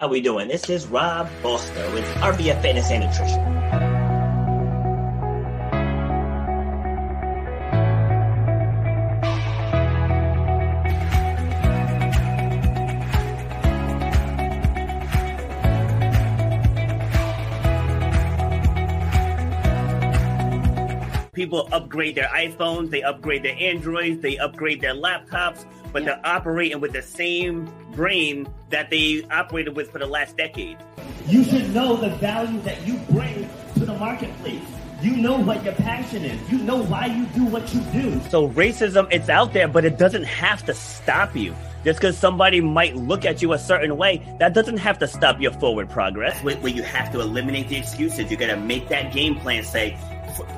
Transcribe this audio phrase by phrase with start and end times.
[0.00, 0.48] How we doing?
[0.48, 3.38] This is Rob Foster with RBF Fitness and Nutrition.
[21.34, 26.80] People upgrade their iPhones, they upgrade their Androids, they upgrade their laptops, but they're operating
[26.80, 30.78] with the same brain that they operated with for the last decade.
[31.26, 34.62] You should know the value that you bring to the marketplace.
[35.02, 36.50] You know what your passion is.
[36.50, 38.20] You know why you do what you do.
[38.28, 41.54] So racism, it's out there, but it doesn't have to stop you.
[41.84, 45.40] Just because somebody might look at you a certain way, that doesn't have to stop
[45.40, 46.38] your forward progress.
[46.42, 48.30] Where, where you have to eliminate the excuses.
[48.30, 49.64] You got to make that game plan.
[49.64, 49.96] Say,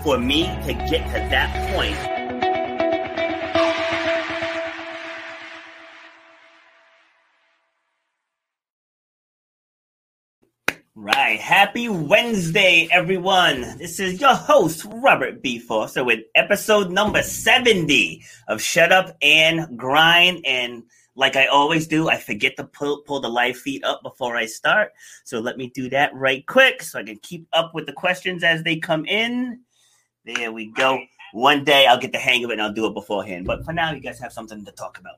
[0.03, 2.22] for me to get to that point,
[10.95, 11.41] Right.
[11.41, 13.63] Happy Wednesday, everyone.
[13.79, 15.59] This is your host, Robert B.
[15.59, 20.45] Foster, with episode number 70 of Shut Up and Grind.
[20.45, 20.83] And
[21.15, 24.45] like I always do, I forget to pull, pull the live feed up before I
[24.45, 24.93] start.
[25.25, 28.45] So let me do that right quick so I can keep up with the questions
[28.45, 29.61] as they come in.
[30.27, 31.01] There we go.
[31.33, 33.47] One day I'll get the hang of it and I'll do it beforehand.
[33.47, 35.15] But for now, you guys have something to talk about.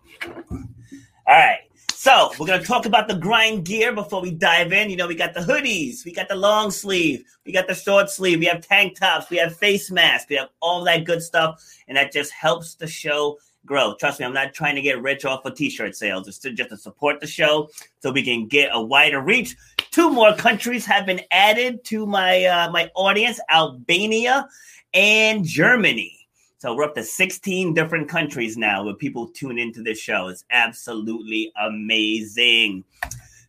[1.27, 1.59] All right.
[1.97, 4.91] So we're gonna talk about the grind gear before we dive in.
[4.91, 8.11] You know, we got the hoodies, we got the long sleeve, we got the short
[8.11, 11.65] sleeve, we have tank tops, we have face masks, we have all that good stuff,
[11.89, 13.95] and that just helps the show grow.
[13.99, 16.29] Trust me, I'm not trying to get rich off of t-shirt sales.
[16.29, 19.57] It's just to support the show so we can get a wider reach.
[19.91, 24.49] Two more countries have been added to my uh, my audience: Albania
[24.93, 26.24] and Germany.
[26.65, 30.29] So we're up to 16 different countries now where people tune into this show.
[30.29, 32.85] It's absolutely amazing.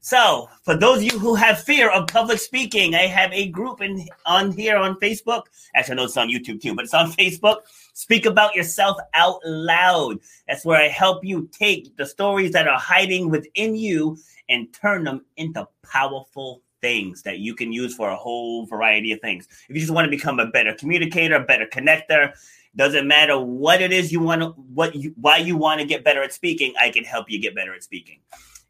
[0.01, 3.79] So, for those of you who have fear of public speaking, I have a group
[3.79, 5.43] in on here on Facebook.
[5.75, 7.59] Actually, I know it's on YouTube too, but it's on Facebook.
[7.93, 10.19] Speak about yourself out loud.
[10.49, 14.17] That's where I help you take the stories that are hiding within you
[14.49, 19.21] and turn them into powerful things that you can use for a whole variety of
[19.21, 19.47] things.
[19.69, 22.33] If you just want to become a better communicator, a better connector,
[22.75, 26.03] doesn't matter what it is you want to, what you, why you want to get
[26.03, 26.73] better at speaking.
[26.79, 28.19] I can help you get better at speaking.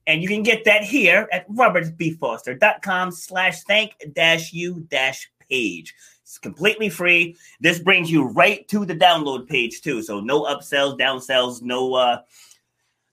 [0.08, 5.96] And you can get that here at robertbfoster.com slash thank dash you dash page.
[6.22, 7.36] It's completely free.
[7.60, 10.04] This brings you right to the download page too.
[10.04, 12.22] So no upsells, downsells, no uh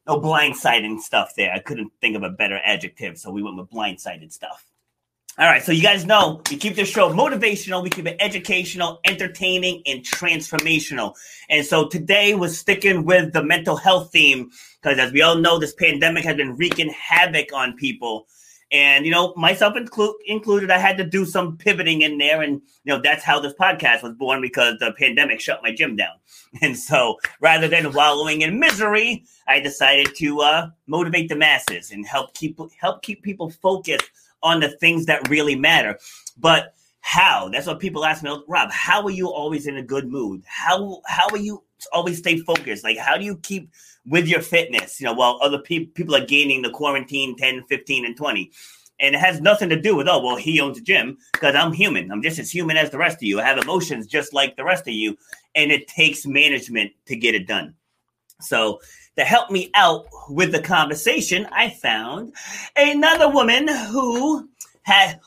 [0.06, 1.52] no blindsiding stuff there.
[1.52, 4.66] I couldn't think of a better adjective, so we went with blindsided stuff.
[5.38, 9.00] All right, so you guys know we keep this show motivational, we keep it educational,
[9.06, 11.14] entertaining, and transformational.
[11.48, 14.50] And so today we're sticking with the mental health theme
[14.82, 18.26] because, as we all know, this pandemic has been wreaking havoc on people.
[18.70, 22.60] And you know, myself inclu- included, I had to do some pivoting in there, and
[22.84, 26.16] you know that's how this podcast was born because the pandemic shut my gym down.
[26.60, 32.06] And so, rather than wallowing in misery, I decided to uh, motivate the masses and
[32.06, 34.10] help keep help keep people focused
[34.42, 35.98] on the things that really matter.
[36.38, 37.48] But how?
[37.48, 38.70] That's what people ask me, Rob.
[38.70, 40.42] How are you always in a good mood?
[40.46, 42.84] How how are you always stay focused?
[42.84, 43.70] Like how do you keep
[44.06, 45.00] with your fitness?
[45.00, 48.50] You know, while other pe- people are gaining the quarantine 10, 15, and 20.
[49.00, 51.72] And it has nothing to do with, oh, well, he owns a gym because I'm
[51.72, 52.12] human.
[52.12, 53.40] I'm just as human as the rest of you.
[53.40, 55.18] I have emotions just like the rest of you.
[55.56, 57.74] And it takes management to get it done.
[58.40, 58.80] So
[59.16, 62.34] to help me out with the conversation, I found
[62.76, 64.48] another woman who
[64.82, 65.20] had,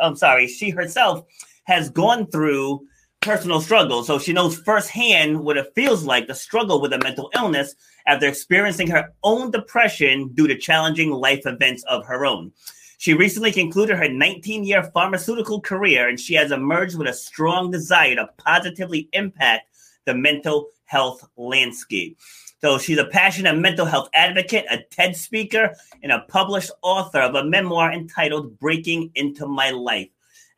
[0.00, 1.24] I'm sorry, she herself
[1.64, 2.86] has gone through
[3.20, 4.04] personal struggle.
[4.04, 7.74] So she knows firsthand what it feels like to struggle with a mental illness
[8.06, 12.52] after experiencing her own depression due to challenging life events of her own.
[12.98, 17.70] She recently concluded her 19 year pharmaceutical career and she has emerged with a strong
[17.70, 19.68] desire to positively impact
[20.04, 22.18] the mental health landscape.
[22.64, 27.34] So she's a passionate mental health advocate, a TED speaker, and a published author of
[27.34, 30.08] a memoir entitled Breaking Into My Life.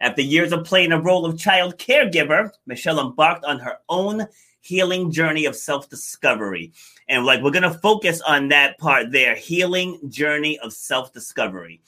[0.00, 4.24] After years of playing a role of child caregiver, Michelle embarked on her own
[4.60, 6.70] healing journey of self discovery.
[7.08, 11.80] And like we're going to focus on that part there healing journey of self discovery.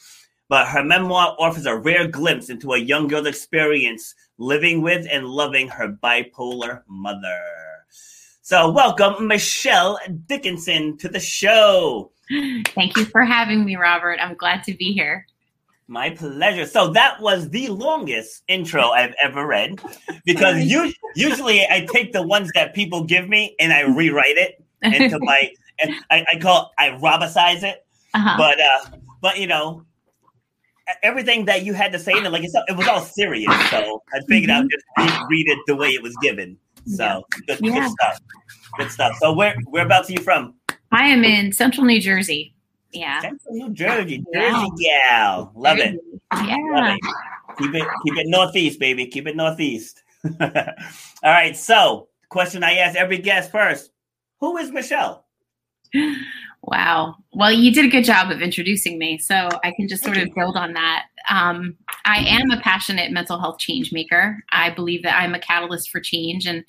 [0.48, 5.28] But her memoir offers a rare glimpse into a young girl's experience living with and
[5.28, 7.67] loving her bipolar mother.
[8.48, 12.12] So, welcome, Michelle Dickinson, to the show.
[12.74, 14.18] Thank you for having me, Robert.
[14.22, 15.26] I'm glad to be here.
[15.86, 16.64] My pleasure.
[16.64, 19.82] So that was the longest intro I've ever read
[20.24, 24.64] because you, usually I take the ones that people give me and I rewrite it
[24.80, 25.50] into my,
[25.82, 27.84] and I, I call I robicize it.
[28.14, 28.34] Uh-huh.
[28.38, 29.84] But uh, but you know,
[31.02, 33.52] everything that you had to say, and like it's, it was all serious.
[33.68, 34.68] So I figured mm-hmm.
[34.96, 36.56] I'd just read it the way it was given.
[36.88, 37.24] So.
[37.46, 37.80] Good, yeah.
[37.80, 38.20] good stuff.
[38.78, 39.16] Good stuff.
[39.20, 40.54] So where whereabouts are you from?
[40.92, 42.54] I am in Central New Jersey.
[42.92, 43.20] Yeah.
[43.20, 45.52] Central New Jersey, Jersey gal.
[45.54, 45.98] Love Jersey.
[46.12, 46.20] it.
[46.32, 46.56] Yeah.
[46.72, 47.00] Love it.
[47.58, 49.06] Keep it keep it northeast, baby.
[49.06, 50.02] Keep it northeast.
[50.40, 50.50] All
[51.24, 51.56] right.
[51.56, 53.90] So question I ask every guest first.
[54.40, 55.24] Who is Michelle?
[56.70, 57.16] Wow.
[57.32, 60.28] Well, you did a good job of introducing me, so I can just sort of
[60.34, 61.06] build on that.
[61.30, 64.44] Um, I am a passionate mental health change maker.
[64.52, 66.64] I believe that I'm a catalyst for change, and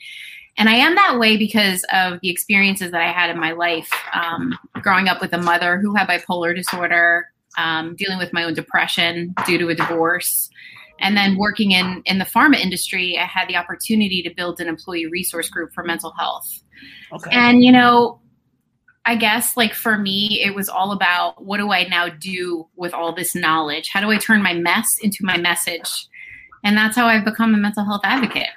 [0.57, 3.91] and I am that way because of the experiences that I had in my life.
[4.13, 8.53] Um, growing up with a mother who had bipolar disorder, um, dealing with my own
[8.53, 10.49] depression due to a divorce,
[11.01, 14.69] and then working in in the pharma industry, I had the opportunity to build an
[14.69, 16.63] employee resource group for mental health.
[17.11, 17.31] Okay.
[17.33, 18.21] And you know,
[19.05, 22.93] I guess like for me, it was all about what do I now do with
[22.93, 23.89] all this knowledge?
[23.89, 26.07] How do I turn my mess into my message?
[26.63, 28.49] And that's how I've become a mental health advocate.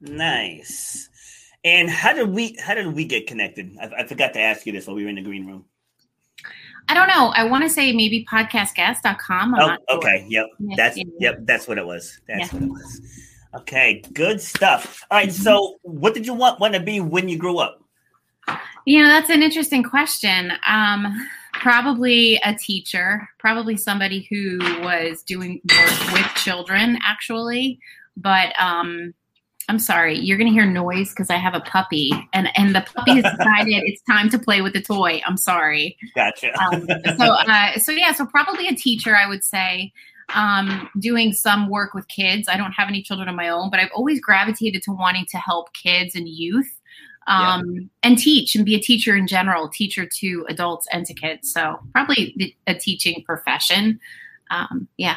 [0.00, 1.08] Nice.
[1.64, 3.76] And how did we how did we get connected?
[3.80, 5.64] I, I forgot to ask you this while we were in the green room.
[6.88, 7.32] I don't know.
[7.34, 9.54] I want to say maybe podcastguest.com.
[9.54, 10.20] I'm oh, okay.
[10.20, 10.28] Sure.
[10.30, 10.76] Yep.
[10.76, 11.38] That's yep.
[11.42, 12.20] That's what it was.
[12.26, 12.58] That's yeah.
[12.58, 13.02] what it was.
[13.56, 14.02] Okay.
[14.12, 15.04] Good stuff.
[15.10, 17.82] All right, So, what did you want want to be when you grew up?
[18.88, 20.50] You know, that's an interesting question.
[20.66, 21.14] Um,
[21.52, 27.80] probably a teacher, probably somebody who was doing work with children, actually.
[28.16, 29.12] But um,
[29.68, 32.80] I'm sorry, you're going to hear noise because I have a puppy, and and the
[32.80, 35.20] puppy has decided it's time to play with the toy.
[35.26, 35.98] I'm sorry.
[36.14, 36.58] Gotcha.
[36.58, 36.86] Um,
[37.18, 39.92] so uh, so yeah, so probably a teacher, I would say.
[40.34, 42.48] Um, doing some work with kids.
[42.48, 45.36] I don't have any children of my own, but I've always gravitated to wanting to
[45.36, 46.77] help kids and youth
[47.28, 47.80] um, yeah.
[48.02, 51.52] and teach and be a teacher in general, teacher to adults and to kids.
[51.52, 54.00] So probably a teaching profession.
[54.50, 55.16] Um, yeah.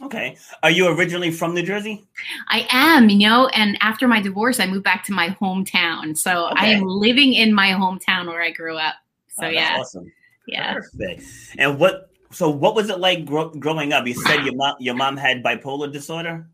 [0.00, 0.36] Okay.
[0.62, 2.04] Are you originally from New Jersey?
[2.48, 6.16] I am, you know, and after my divorce, I moved back to my hometown.
[6.16, 6.54] So okay.
[6.58, 8.94] I am living in my hometown where I grew up.
[9.28, 9.76] So oh, yeah.
[9.78, 10.10] Awesome.
[10.46, 10.74] Yeah.
[10.74, 11.24] Perfect.
[11.58, 14.06] And what, so what was it like gro- growing up?
[14.06, 16.48] You said your mom, your mom had bipolar disorder?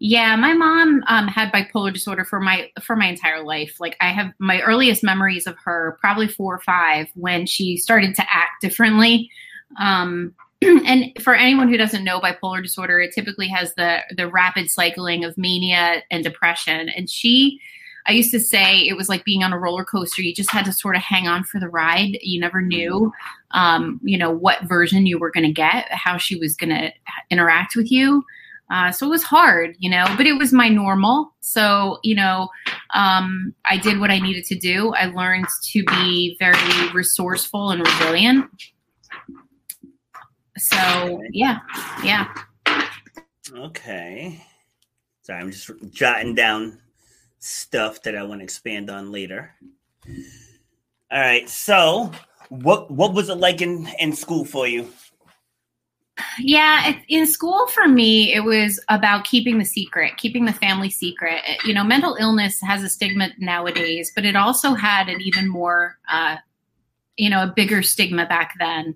[0.00, 3.76] Yeah, my mom um, had bipolar disorder for my for my entire life.
[3.80, 8.14] Like I have my earliest memories of her, probably four or five, when she started
[8.16, 9.30] to act differently.
[9.78, 14.70] Um, and for anyone who doesn't know bipolar disorder, it typically has the the rapid
[14.70, 16.88] cycling of mania and depression.
[16.88, 17.60] And she,
[18.06, 20.22] I used to say it was like being on a roller coaster.
[20.22, 22.18] You just had to sort of hang on for the ride.
[22.22, 23.12] You never knew,
[23.52, 26.92] um, you know, what version you were going to get, how she was going to
[27.30, 28.24] interact with you.
[28.70, 31.34] Uh, so it was hard, you know, but it was my normal.
[31.40, 32.48] So, you know,
[32.92, 34.92] um, I did what I needed to do.
[34.94, 38.50] I learned to be very resourceful and resilient
[40.58, 41.58] so yeah,
[42.02, 42.26] yeah.
[43.54, 44.44] Okay.
[45.22, 46.80] Sorry, I'm just jotting down
[47.38, 49.54] stuff that I want to expand on later.
[51.10, 51.48] All right.
[51.48, 52.10] So,
[52.48, 54.88] what what was it like in in school for you?
[56.38, 61.42] Yeah, in school for me, it was about keeping the secret, keeping the family secret.
[61.64, 65.98] You know, mental illness has a stigma nowadays, but it also had an even more,
[66.10, 66.36] uh,
[67.16, 68.94] you know, a bigger stigma back then.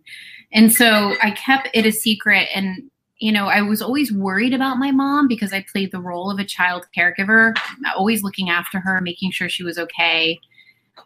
[0.53, 2.49] And so I kept it a secret.
[2.55, 6.31] And, you know, I was always worried about my mom because I played the role
[6.31, 7.57] of a child caregiver,
[7.97, 10.39] always looking after her, making sure she was okay.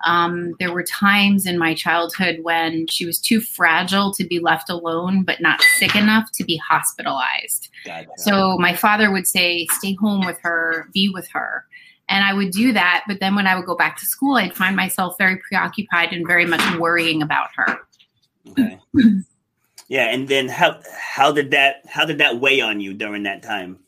[0.05, 4.69] Um, there were times in my childhood when she was too fragile to be left
[4.69, 7.69] alone, but not sick enough to be hospitalized.
[7.85, 8.09] Gotcha.
[8.17, 11.65] So my father would say, Stay home with her, be with her.
[12.09, 13.05] And I would do that.
[13.09, 16.27] But then when I would go back to school, I'd find myself very preoccupied and
[16.27, 17.79] very much worrying about her.
[18.51, 18.79] Okay.
[19.89, 23.43] Yeah, and then how how did that how did that weigh on you during that
[23.43, 23.79] time?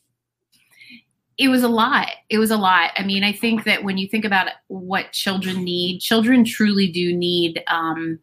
[1.38, 2.08] It was a lot.
[2.28, 2.90] It was a lot.
[2.96, 7.14] I mean, I think that when you think about what children need, children truly do
[7.14, 8.18] need um,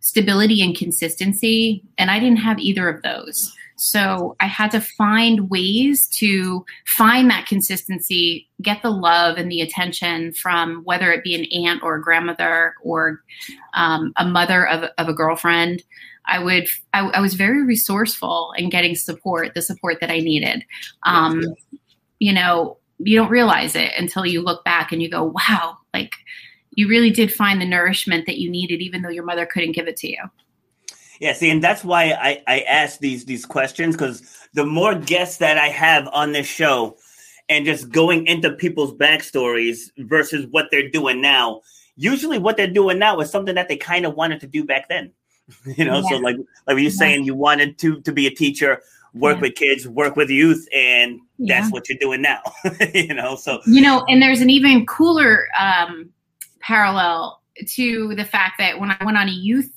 [0.00, 3.54] stability and consistency, and I didn't have either of those.
[3.76, 9.60] So I had to find ways to find that consistency, get the love and the
[9.60, 13.22] attention from whether it be an aunt or a grandmother or
[13.74, 15.82] um, a mother of, of a girlfriend.
[16.26, 20.64] I would I, I, was very resourceful in getting support, the support that I needed.
[21.02, 21.42] Um,
[22.22, 26.12] you know, you don't realize it until you look back and you go, wow, like
[26.70, 29.88] you really did find the nourishment that you needed, even though your mother couldn't give
[29.88, 30.22] it to you.
[31.18, 34.22] Yeah, see, and that's why I, I ask these these questions because
[34.54, 36.96] the more guests that I have on this show
[37.48, 41.62] and just going into people's backstories versus what they're doing now,
[41.96, 44.88] usually what they're doing now is something that they kind of wanted to do back
[44.88, 45.12] then.
[45.76, 46.08] You know, yeah.
[46.08, 46.90] so like like you're yeah.
[46.90, 48.80] saying you wanted to to be a teacher,
[49.14, 49.42] work yeah.
[49.42, 52.40] with kids, work with youth, and that's what you're doing now.
[52.94, 56.10] you know, so you know, and there's an even cooler um,
[56.60, 59.70] parallel to the fact that when I went on a youth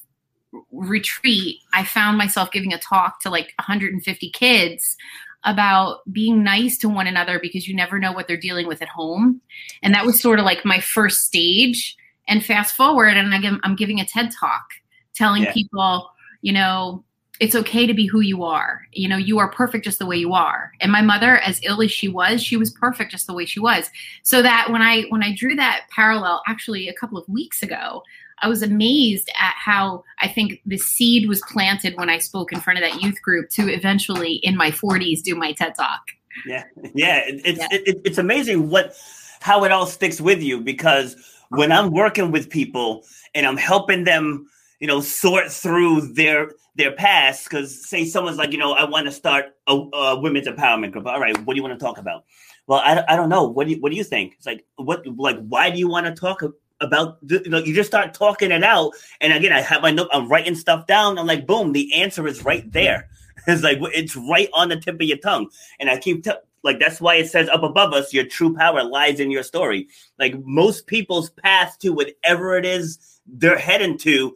[0.72, 4.96] retreat, I found myself giving a talk to like 150 kids
[5.44, 8.88] about being nice to one another because you never know what they're dealing with at
[8.88, 9.42] home.
[9.84, 11.96] And that was sort of like my first stage.
[12.28, 14.66] And fast forward, and I am giving a TED talk
[15.14, 15.54] telling yeah.
[15.54, 16.10] people,
[16.42, 17.05] you know,
[17.40, 18.82] it's okay to be who you are.
[18.92, 20.72] You know, you are perfect just the way you are.
[20.80, 23.60] And my mother, as ill as she was, she was perfect just the way she
[23.60, 23.90] was.
[24.24, 28.04] So that when I when I drew that parallel, actually a couple of weeks ago,
[28.40, 32.60] I was amazed at how I think the seed was planted when I spoke in
[32.60, 36.02] front of that youth group to eventually in my 40s do my TED talk.
[36.46, 36.64] Yeah,
[36.94, 37.68] yeah, it's yeah.
[37.72, 38.96] It, it's amazing what
[39.40, 41.16] how it all sticks with you because
[41.50, 44.48] when I'm working with people and I'm helping them,
[44.80, 47.50] you know, sort through their their past.
[47.50, 51.06] Because say someone's like, you know, I want to start a, a women's empowerment group.
[51.06, 52.26] All right, what do you want to talk about?
[52.68, 53.44] Well, I, I don't know.
[53.48, 54.34] What do you, what do you think?
[54.38, 56.42] It's like what like why do you want to talk
[56.82, 58.92] about you know you just start talking it out
[59.22, 62.28] and again i have my note i'm writing stuff down i'm like boom the answer
[62.28, 63.08] is right there
[63.48, 66.32] it's like it's right on the tip of your tongue and i keep t-
[66.64, 69.88] like that's why it says up above us your true power lies in your story
[70.20, 74.36] like most people's path to whatever it is they're heading to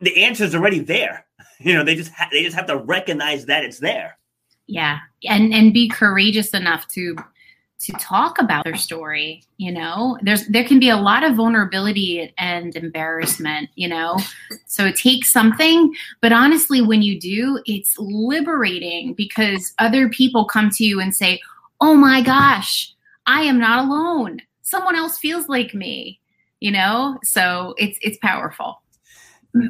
[0.00, 1.24] the answer is already there.
[1.58, 4.18] You know they just ha- they just have to recognize that it's there.
[4.66, 4.98] Yeah.
[5.24, 7.16] And and be courageous enough to
[7.78, 10.18] to talk about their story you know?
[10.20, 14.18] There's there can be a lot of vulnerability and embarrassment you know?
[14.66, 20.68] So it takes something but honestly when you do it's liberating because other people come
[20.72, 21.40] to you and say
[21.80, 22.92] oh my gosh
[23.26, 24.42] i am not alone.
[24.60, 26.20] Someone else feels like me
[26.60, 27.18] you know?
[27.24, 28.82] So it's it's powerful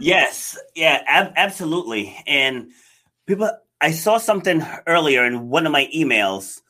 [0.01, 2.71] yes yeah ab- absolutely and
[3.27, 3.51] people
[3.81, 6.61] i saw something earlier in one of my emails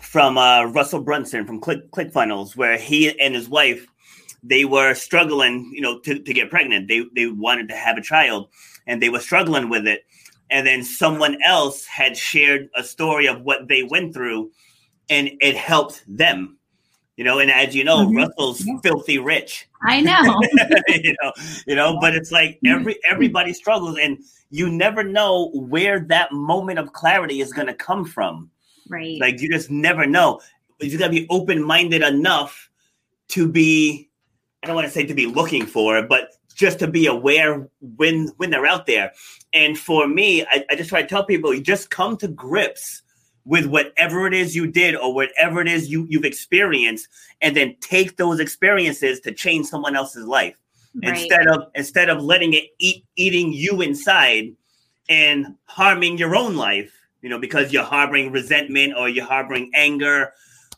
[0.00, 3.86] from uh, Russell Brunson from Click ClickFunnels, where he and his wife
[4.42, 6.88] they were struggling, you know, to, to get pregnant.
[6.88, 8.48] They they wanted to have a child,
[8.86, 10.04] and they were struggling with it.
[10.50, 14.50] And then someone else had shared a story of what they went through,
[15.08, 16.58] and it helped them.
[17.16, 18.16] You know, and as you know, mm-hmm.
[18.16, 18.78] Russell's yeah.
[18.82, 19.68] filthy rich.
[19.84, 20.40] I know.
[20.88, 21.32] you know,
[21.66, 24.18] you know, but it's like every everybody struggles, and
[24.50, 28.50] you never know where that moment of clarity is going to come from.
[28.88, 29.18] Right.
[29.20, 30.40] Like you just never know.
[30.80, 32.70] You just gotta be open minded enough
[33.28, 34.08] to be.
[34.62, 38.28] I don't want to say to be looking for, but just to be aware when
[38.36, 39.12] when they're out there.
[39.52, 43.02] And for me, I, I just try to tell people, you just come to grips
[43.44, 47.08] with whatever it is you did or whatever it is you, you've experienced,
[47.40, 50.56] and then take those experiences to change someone else's life.
[51.02, 51.16] Right.
[51.16, 54.54] Instead of instead of letting it eat eating you inside
[55.08, 60.32] and harming your own life you know, because you're harboring resentment or you're harboring anger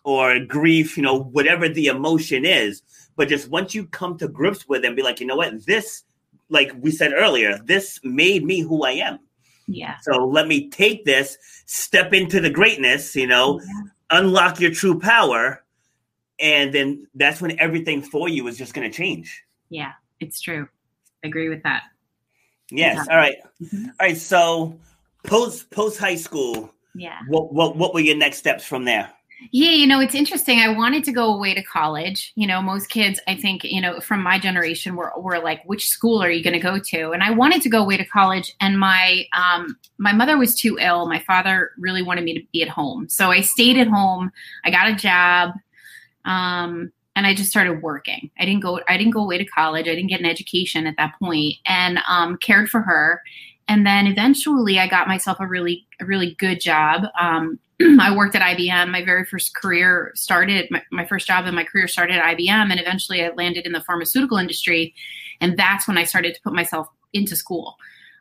[0.04, 2.82] or grief, you know, whatever the emotion is.
[3.16, 5.64] But just once you come to grips with it and be like, you know what,
[5.66, 6.04] this,
[6.50, 9.18] like we said earlier, this made me who I am.
[9.66, 9.96] Yeah.
[10.02, 13.82] So let me take this, step into the greatness, you know, yeah.
[14.10, 15.64] unlock your true power.
[16.40, 19.42] And then that's when everything for you is just going to change.
[19.70, 20.68] Yeah, it's true.
[21.22, 21.84] I agree with that.
[22.70, 23.04] Yes.
[23.06, 23.12] Yeah.
[23.12, 23.36] All right.
[23.62, 23.86] mm-hmm.
[23.86, 24.16] All right.
[24.16, 24.78] So
[25.24, 26.72] post post high school.
[26.94, 27.18] Yeah.
[27.28, 29.10] What what what were your next steps from there?
[29.50, 30.58] Yeah, you know, it's interesting.
[30.58, 32.32] I wanted to go away to college.
[32.34, 35.86] You know, most kids, I think, you know, from my generation were, were like, which
[35.86, 37.10] school are you going to go to?
[37.10, 38.54] And I wanted to go away to college.
[38.60, 41.08] And my, um, my mother was too ill.
[41.08, 43.08] My father really wanted me to be at home.
[43.08, 44.30] So I stayed at home.
[44.64, 45.50] I got a job.
[46.24, 48.30] Um, and I just started working.
[48.40, 49.86] I didn't go, I didn't go away to college.
[49.86, 53.22] I didn't get an education at that point and, um, cared for her
[53.68, 57.04] and then eventually I got myself a really a really good job.
[57.18, 57.58] Um,
[58.00, 58.90] I worked at IBM.
[58.90, 62.70] My very first career started my, my first job in my career started at IBM,
[62.70, 64.94] and eventually I landed in the pharmaceutical industry,
[65.40, 67.76] and that's when I started to put myself into school.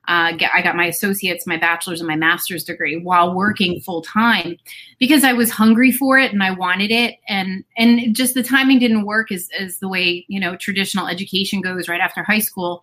[0.10, 4.58] Uh, I got my associates, my bachelor's, and my master's degree while working full time
[5.00, 8.80] because I was hungry for it and I wanted it, and and just the timing
[8.80, 12.82] didn't work as as the way you know traditional education goes right after high school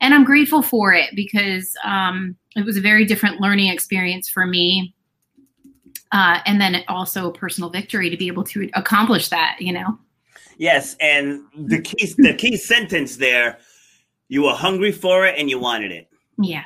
[0.00, 4.46] and I'm grateful for it because um, it was a very different learning experience for
[4.46, 4.94] me.
[6.12, 9.98] Uh, and then also a personal victory to be able to accomplish that, you know.
[10.58, 13.58] Yes, and the key the key sentence there,
[14.28, 16.08] you were hungry for it and you wanted it.
[16.36, 16.64] Yeah.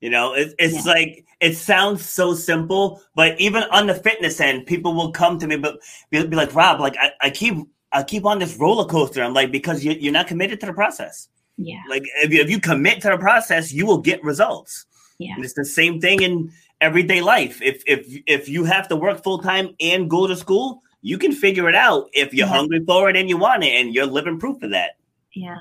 [0.00, 0.92] You know, it, it's yeah.
[0.92, 5.46] like it sounds so simple, but even on the fitness end, people will come to
[5.46, 5.80] me, but
[6.10, 7.56] be, be like, Rob, like I, I keep
[7.92, 9.22] I keep on this roller coaster.
[9.22, 11.28] I'm like, because you, you're not committed to the process.
[11.56, 11.80] Yeah.
[11.88, 14.84] Like if you, if you commit to the process, you will get results.
[15.18, 15.34] Yeah.
[15.34, 17.60] And it's the same thing in everyday life.
[17.62, 21.32] If if if you have to work full time and go to school, you can
[21.32, 22.54] figure it out if you're Yeah.
[22.54, 24.96] hungry for it and you want it, and you're living proof of that.
[25.34, 25.58] Yeah.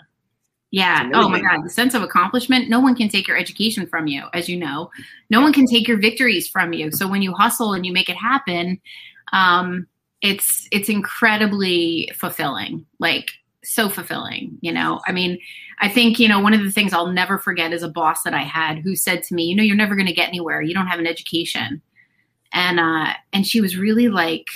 [0.71, 1.09] Yeah.
[1.13, 1.39] Oh my.
[1.39, 1.63] God.
[1.63, 2.69] The sense of accomplishment.
[2.69, 4.89] No one can take your education from you, as you know.
[5.29, 6.91] No one can take your victories from you.
[6.91, 8.81] So when you hustle and you make it happen,
[9.31, 9.87] um,
[10.21, 12.85] it's it's incredibly fulfilling.
[12.99, 13.31] Like
[13.63, 14.57] so fulfilling.
[14.61, 14.99] You know.
[15.07, 15.39] I mean,
[15.79, 18.33] I think you know one of the things I'll never forget is a boss that
[18.33, 20.61] I had who said to me, "You know, you're never going to get anywhere.
[20.61, 21.81] You don't have an education."
[22.53, 24.47] And uh, and she was really like,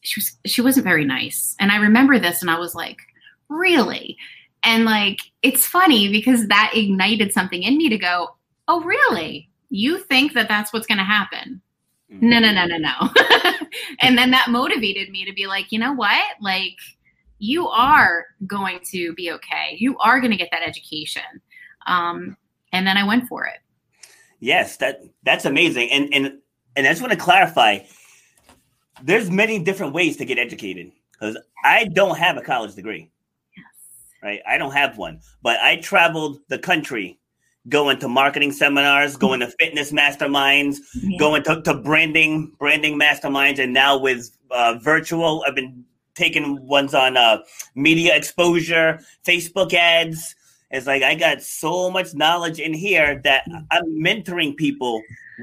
[0.00, 1.54] she was she wasn't very nice.
[1.60, 2.98] And I remember this, and I was like,
[3.48, 4.16] really
[4.64, 8.28] and like it's funny because that ignited something in me to go
[8.68, 11.60] oh really you think that that's what's going to happen
[12.08, 13.10] no no no no no
[14.00, 16.76] and then that motivated me to be like you know what like
[17.44, 21.22] you are going to be okay you are going to get that education
[21.86, 22.36] um,
[22.72, 23.58] and then i went for it
[24.44, 25.88] Yes, that that's amazing.
[25.92, 26.38] And and
[26.74, 27.78] and I just want to clarify.
[29.00, 33.08] There's many different ways to get educated because I don't have a college degree.
[34.20, 37.20] Right, I don't have one, but I traveled the country,
[37.68, 41.18] going to marketing seminars, going to fitness masterminds, Yeah.
[41.20, 46.94] going to, to branding branding masterminds, and now with uh, virtual, I've been taking ones
[46.94, 47.38] on uh,
[47.74, 50.34] media exposure, Facebook ads.
[50.70, 55.02] It's like I got so much knowledge in here that I'm mentoring people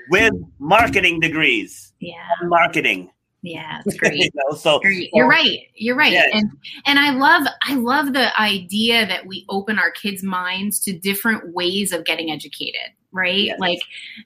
[0.10, 1.94] with marketing degrees.
[2.00, 3.12] yeah Marketing,
[3.42, 4.56] yeah it's great you know.
[4.56, 5.60] So You're, you're right.
[5.76, 6.12] You're right.
[6.12, 6.26] Yeah.
[6.34, 6.50] And
[6.86, 11.54] and I love I love the idea that we open our kids' minds to different
[11.54, 13.44] ways of getting educated, right?
[13.44, 13.60] Yes.
[13.60, 13.80] Like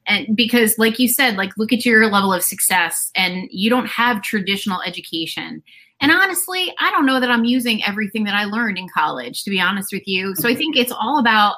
[0.07, 3.87] and because like you said, like look at your level of success and you don't
[3.87, 5.63] have traditional education.
[6.03, 9.49] And honestly, I don't know that I'm using everything that I learned in college, to
[9.49, 10.35] be honest with you.
[10.35, 11.55] So I think it's all about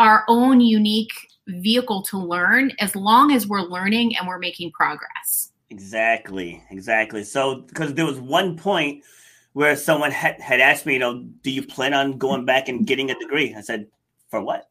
[0.00, 1.12] our own unique
[1.46, 5.52] vehicle to learn as long as we're learning and we're making progress.
[5.70, 7.22] Exactly, exactly.
[7.22, 9.04] So, because there was one point
[9.52, 12.86] where someone had, had asked me, you know, do you plan on going back and
[12.86, 13.54] getting a degree?
[13.56, 13.86] I said,
[14.30, 14.68] for what?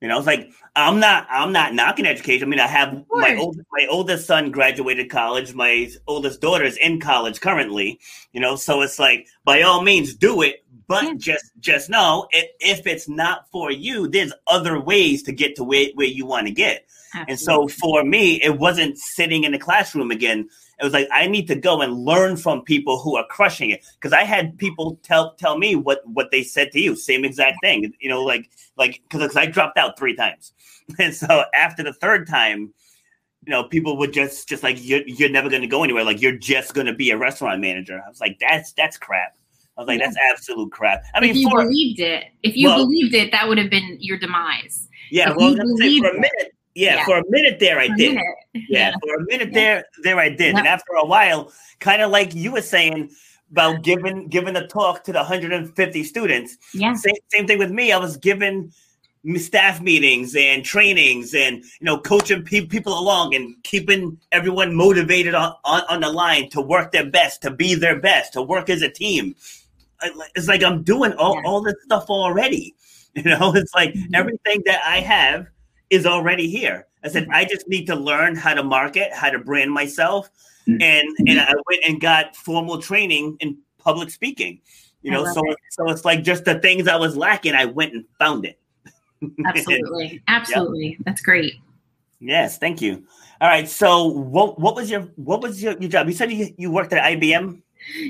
[0.00, 2.46] You know, it's like I'm not, I'm not knocking education.
[2.46, 5.54] I mean, I have my old, my oldest son graduated college.
[5.54, 7.98] My oldest daughter is in college currently.
[8.32, 11.14] You know, so it's like by all means do it, but Yeah.
[11.16, 15.64] just just know if, if it's not for you, there's other ways to get to
[15.64, 16.86] where, where you want to get.
[17.26, 20.48] And so for me, it wasn't sitting in the classroom again.
[20.80, 23.84] It was like I need to go and learn from people who are crushing it.
[23.94, 27.58] Because I had people tell tell me what what they said to you, same exact
[27.62, 27.92] thing.
[28.00, 30.52] You know, like like because I dropped out three times,
[30.98, 32.72] and so after the third time,
[33.44, 36.04] you know, people would just just like you're you're never going to go anywhere.
[36.04, 38.00] Like you're just going to be a restaurant manager.
[38.04, 39.34] I was like, that's that's crap.
[39.76, 40.06] I was like, Yeah.
[40.06, 41.02] that's absolute crap.
[41.14, 43.70] I mean, if you for believed it, if you Well- believed it, that would have
[43.70, 44.88] been your demise.
[45.10, 47.04] yeah, if well, I was gonna say, for a minute, yeah, Yeah.
[47.04, 48.14] for a minute there, I For did.
[48.14, 48.22] Yeah,
[48.68, 48.92] Yeah.
[49.02, 52.52] for a minute there, there I did, and after a while, kind of like you
[52.52, 53.10] were saying
[53.50, 56.56] about giving giving a talk to the 150 students.
[56.74, 56.94] Yeah.
[56.94, 57.92] Same, same thing with me.
[57.92, 58.72] I was giving
[59.36, 65.34] staff meetings and trainings, and you know, coaching pe- people along and keeping everyone motivated
[65.34, 68.70] on, on on the line to work their best, to be their best, to work
[68.70, 69.34] as a team.
[70.36, 71.48] It's like I'm doing all, Yeah.
[71.48, 72.74] all this stuff already.
[73.14, 74.14] You know, it's like Mhm.
[74.14, 75.48] everything that I have
[75.90, 76.86] is already here.
[77.04, 80.30] I said I just need to learn how to market, how to brand myself,
[80.68, 80.82] Mm-hmm.
[80.82, 84.60] and and I went and got formal training in public speaking.
[85.00, 88.04] You know, so so it's like just the things I was lacking, I went and
[88.18, 88.58] found it.
[89.46, 90.22] Absolutely.
[90.28, 90.98] Absolutely.
[91.06, 91.54] That's great.
[92.20, 93.02] yes, thank you.
[93.40, 96.06] All right, so what what was your what was your, your job?
[96.06, 97.62] You said you, you worked at IBM.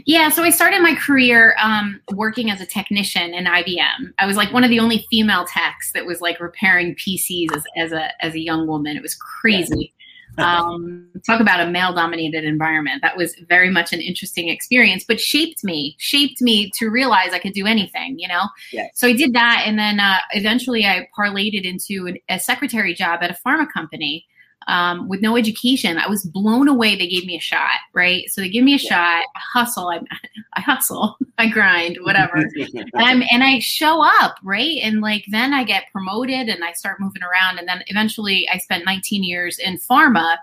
[0.07, 4.12] Yeah, so I started my career um, working as a technician in IBM.
[4.18, 7.64] I was like one of the only female techs that was like repairing PCs as,
[7.76, 8.96] as a as a young woman.
[8.96, 9.92] It was crazy.
[10.38, 13.02] um, talk about a male dominated environment.
[13.02, 17.38] That was very much an interesting experience, but shaped me, shaped me to realize I
[17.38, 18.18] could do anything.
[18.18, 18.44] You know.
[18.72, 18.90] Yes.
[18.94, 22.94] So I did that, and then uh, eventually I parlayed it into an, a secretary
[22.94, 24.26] job at a pharma company
[24.68, 25.98] um, with no education.
[25.98, 26.94] I was blown away.
[26.94, 28.28] They gave me a shot, right?
[28.31, 28.88] So they give me a Yeah.
[28.90, 29.24] shot.
[29.35, 29.88] I hustle.
[29.88, 30.00] I,
[30.54, 31.16] I hustle.
[31.38, 31.98] I grind.
[32.02, 32.37] Whatever.
[32.37, 34.78] and I'm and I show up, right?
[34.83, 37.59] And like then I get promoted and I start moving around.
[37.59, 40.37] And then eventually I spent 19 years in pharma.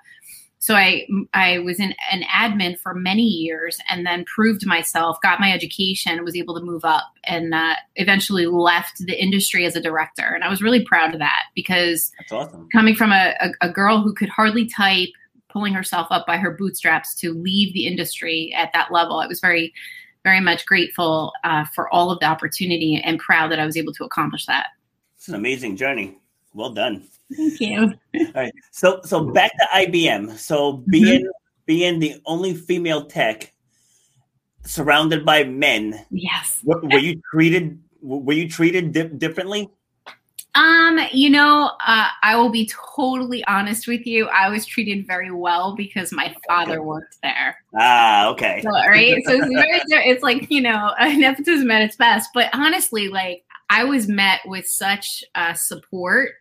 [0.65, 5.39] So I I was in an admin for many years and then proved myself, got
[5.39, 9.79] my education, was able to move up, and uh, eventually left the industry as a
[9.79, 10.23] director.
[10.23, 12.67] And I was really proud of that because awesome.
[12.73, 15.09] coming from a, a, a girl who could hardly type,
[15.49, 19.39] pulling herself up by her bootstraps to leave the industry at that level, it was
[19.39, 19.71] very
[20.23, 23.93] very much grateful uh, for all of the opportunity and proud that I was able
[23.93, 24.69] to accomplish that.
[25.15, 26.17] It's an amazing journey.
[26.55, 27.03] Well done.
[27.35, 27.93] Thank you.
[28.15, 28.53] All right.
[28.71, 30.37] So so back to IBM.
[30.37, 31.29] So being mm-hmm.
[31.65, 33.53] being the only female tech
[34.63, 36.05] surrounded by men.
[36.09, 36.61] Yes.
[36.63, 39.69] Were, were you treated were you treated di- differently?
[40.55, 44.27] Um, you know, uh, I will be totally honest with you.
[44.27, 47.57] I was treated very well because my father worked there.
[47.77, 48.61] Ah, okay.
[48.63, 49.21] So, right.
[49.25, 52.29] So it's very, it's like you know, nepotism at its best.
[52.33, 56.35] But honestly, like I was met with such uh, support.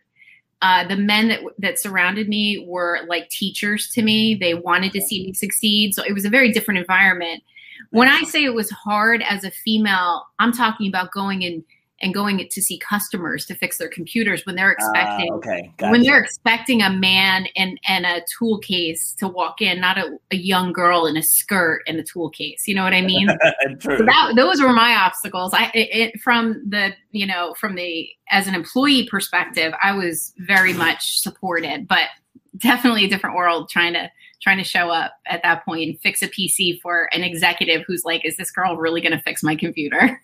[0.61, 4.35] Uh, the men that that surrounded me were like teachers to me.
[4.35, 5.93] They wanted to see me succeed.
[5.93, 7.43] So it was a very different environment.
[7.91, 11.63] When I say it was hard as a female, I'm talking about going in
[12.01, 15.71] and going to see customers to fix their computers when they're ah, expecting uh, okay,
[15.77, 15.91] gotcha.
[15.91, 20.17] when they're expecting a man and and a tool case to walk in, not a,
[20.31, 22.63] a young girl in a skirt and a tool case.
[22.67, 23.29] You know what I mean?
[23.79, 23.97] True.
[23.97, 25.53] So that, those were my obstacles.
[25.53, 30.33] I it, it, from the you know from the as an employee perspective, I was
[30.39, 32.09] very much supported, but
[32.57, 34.09] definitely a different world trying to
[34.41, 38.03] trying to show up at that point and fix a PC for an executive who's
[38.05, 40.21] like, is this girl really going to fix my computer?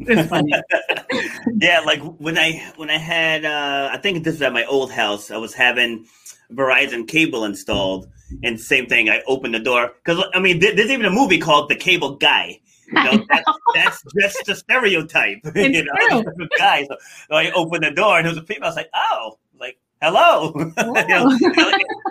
[1.56, 4.90] yeah, like when I when I had uh I think this was at my old
[4.90, 5.30] house.
[5.30, 6.06] I was having
[6.52, 8.08] Verizon cable installed,
[8.42, 9.10] and same thing.
[9.10, 12.60] I opened the door because I mean, there's even a movie called The Cable Guy.
[12.88, 13.24] You know,
[13.74, 15.38] that's, that's just a stereotype.
[15.44, 16.24] It's you know,
[16.58, 16.84] guy.
[16.84, 16.96] So,
[17.28, 18.64] so I opened the door, and there was a female.
[18.64, 20.52] I was like, oh, like hello.
[20.56, 20.72] you
[21.08, 21.38] know,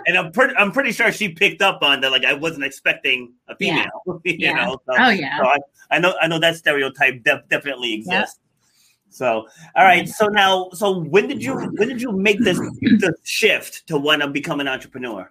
[0.06, 2.10] and I'm pretty, I'm pretty sure she picked up on that.
[2.10, 3.86] Like I wasn't expecting a female.
[4.06, 4.14] Yeah.
[4.24, 4.52] you yeah.
[4.52, 4.80] know.
[4.86, 5.38] So, oh yeah.
[5.38, 5.58] So I,
[5.90, 8.38] I, know, I know that stereotype de- definitely exists.
[9.10, 10.08] So, all right.
[10.08, 14.22] So now, so when did you when did you make this the shift to want
[14.22, 15.30] to become an entrepreneur?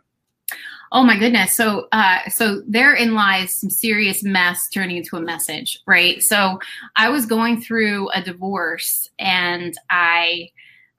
[0.92, 1.56] Oh my goodness.
[1.56, 6.22] So, uh, so therein lies some serious mess turning into a message, right?
[6.22, 6.60] So,
[6.96, 10.50] I was going through a divorce, and I,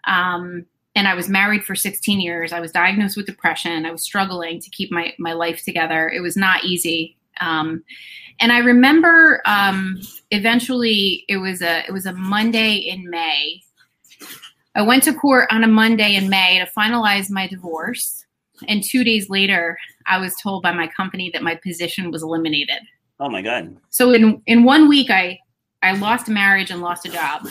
[0.07, 2.53] um, and I was married for 16 years.
[2.53, 3.87] I was diagnosed with depression.
[3.87, 6.09] I was struggling to keep my my life together.
[6.09, 7.17] It was not easy.
[7.41, 7.85] Um,
[8.41, 10.01] and I remember um,
[10.31, 13.63] eventually it was a it was a Monday in May.
[14.75, 18.25] I went to court on a Monday in May to finalize my divorce,
[18.69, 19.77] and two days later,
[20.07, 22.79] I was told by my company that my position was eliminated.
[23.19, 23.77] Oh my god!
[23.91, 25.39] So in in one week, I
[25.83, 27.47] I lost a marriage and lost a job,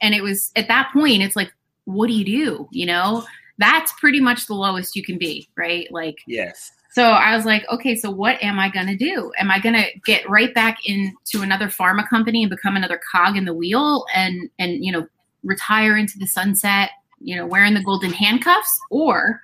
[0.00, 1.52] and it was at that point, it's like,
[1.84, 2.68] what do you do?
[2.72, 3.24] You know,
[3.58, 5.86] that's pretty much the lowest you can be, right?
[5.90, 6.72] Like, yes.
[6.92, 9.32] So I was like, okay, so what am I going to do?
[9.36, 13.36] Am I going to get right back into another pharma company and become another cog
[13.36, 15.06] in the wheel and and you know
[15.42, 19.40] retire into the sunset, you know, wearing the golden handcuffs or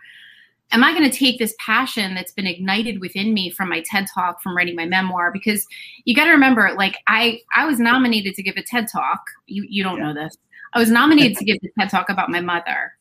[0.72, 4.07] am I going to take this passion that's been ignited within me from my TED
[4.14, 5.66] Talk from writing my memoir because
[6.05, 9.20] you got to remember like I I was nominated to give a TED Talk.
[9.46, 10.12] You you don't yeah.
[10.12, 10.37] know this.
[10.72, 12.92] I was nominated to give the TED Talk about my mother.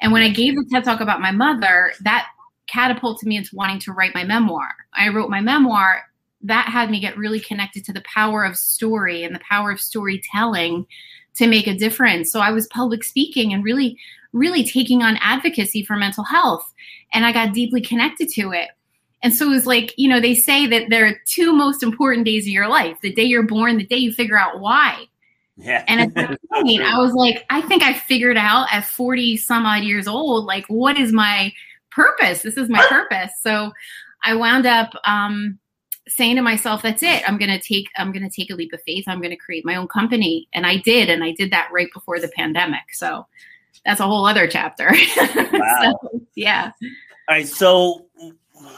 [0.00, 2.28] And when I gave the TED Talk about my mother, that
[2.68, 4.68] catapulted me into wanting to write my memoir.
[4.94, 6.02] I wrote my memoir.
[6.42, 9.80] That had me get really connected to the power of story and the power of
[9.80, 10.86] storytelling
[11.36, 12.30] to make a difference.
[12.30, 13.98] So I was public speaking and really,
[14.32, 16.72] really taking on advocacy for mental health.
[17.12, 18.68] And I got deeply connected to it.
[19.22, 22.24] And so it was like, you know, they say that there are two most important
[22.24, 25.06] days of your life the day you're born, the day you figure out why.
[25.58, 25.84] Yeah.
[25.88, 29.66] And at that point, I was like, I think I figured out at 40 some
[29.66, 31.52] odd years old, like, what is my
[31.90, 32.42] purpose.
[32.42, 33.32] This is my purpose.
[33.42, 33.72] So
[34.22, 35.58] I wound up um,
[36.06, 37.28] saying to myself, that's it.
[37.28, 39.04] I'm going to take, I'm going to take a leap of faith.
[39.08, 40.48] I'm going to create my own company.
[40.52, 41.10] And I did.
[41.10, 42.92] And I did that right before the pandemic.
[42.92, 43.26] So
[43.84, 44.94] that's a whole other chapter.
[45.50, 45.98] Wow.
[46.02, 46.70] so, yeah.
[47.28, 47.48] All right.
[47.48, 48.06] So,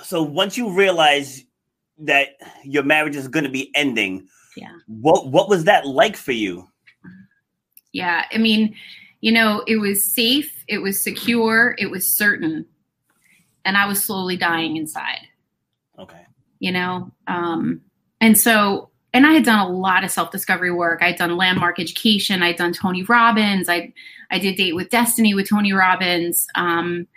[0.03, 1.45] so once you realize
[1.99, 4.27] that your marriage is going to be ending,
[4.61, 4.73] yeah.
[4.87, 6.69] What, what was that like for you?
[7.93, 8.25] Yeah.
[8.33, 8.75] I mean,
[9.21, 12.67] you know, it was safe, it was secure, it was certain
[13.65, 15.27] and I was slowly dying inside.
[15.99, 16.27] Okay.
[16.59, 17.81] You know, um,
[18.21, 21.03] and so, and I had done a lot of self discovery work.
[21.03, 22.43] I'd done landmark education.
[22.43, 23.69] I'd done Tony Robbins.
[23.69, 23.93] I
[24.31, 26.47] I did date with destiny with Tony Robbins.
[26.55, 27.09] Um,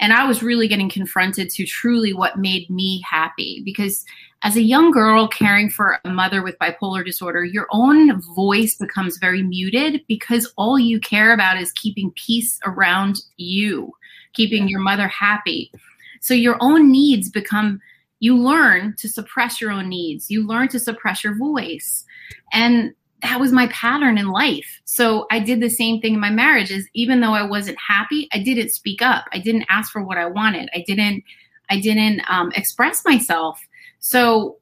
[0.00, 4.04] and I was really getting confronted to truly what made me happy because
[4.42, 9.18] as a young girl caring for a mother with bipolar disorder, your own voice becomes
[9.18, 13.92] very muted because all you care about is keeping peace around you,
[14.34, 15.72] keeping your mother happy.
[16.20, 17.80] So your own needs become,
[18.20, 22.04] you learn to suppress your own needs, you learn to suppress your voice.
[22.52, 24.80] And that was my pattern in life.
[24.84, 28.28] So I did the same thing in my marriage is even though I wasn't happy,
[28.32, 29.24] I didn't speak up.
[29.32, 30.68] I didn't ask for what I wanted.
[30.74, 31.24] I didn't
[31.68, 33.60] I didn't um, express myself.
[33.98, 34.58] So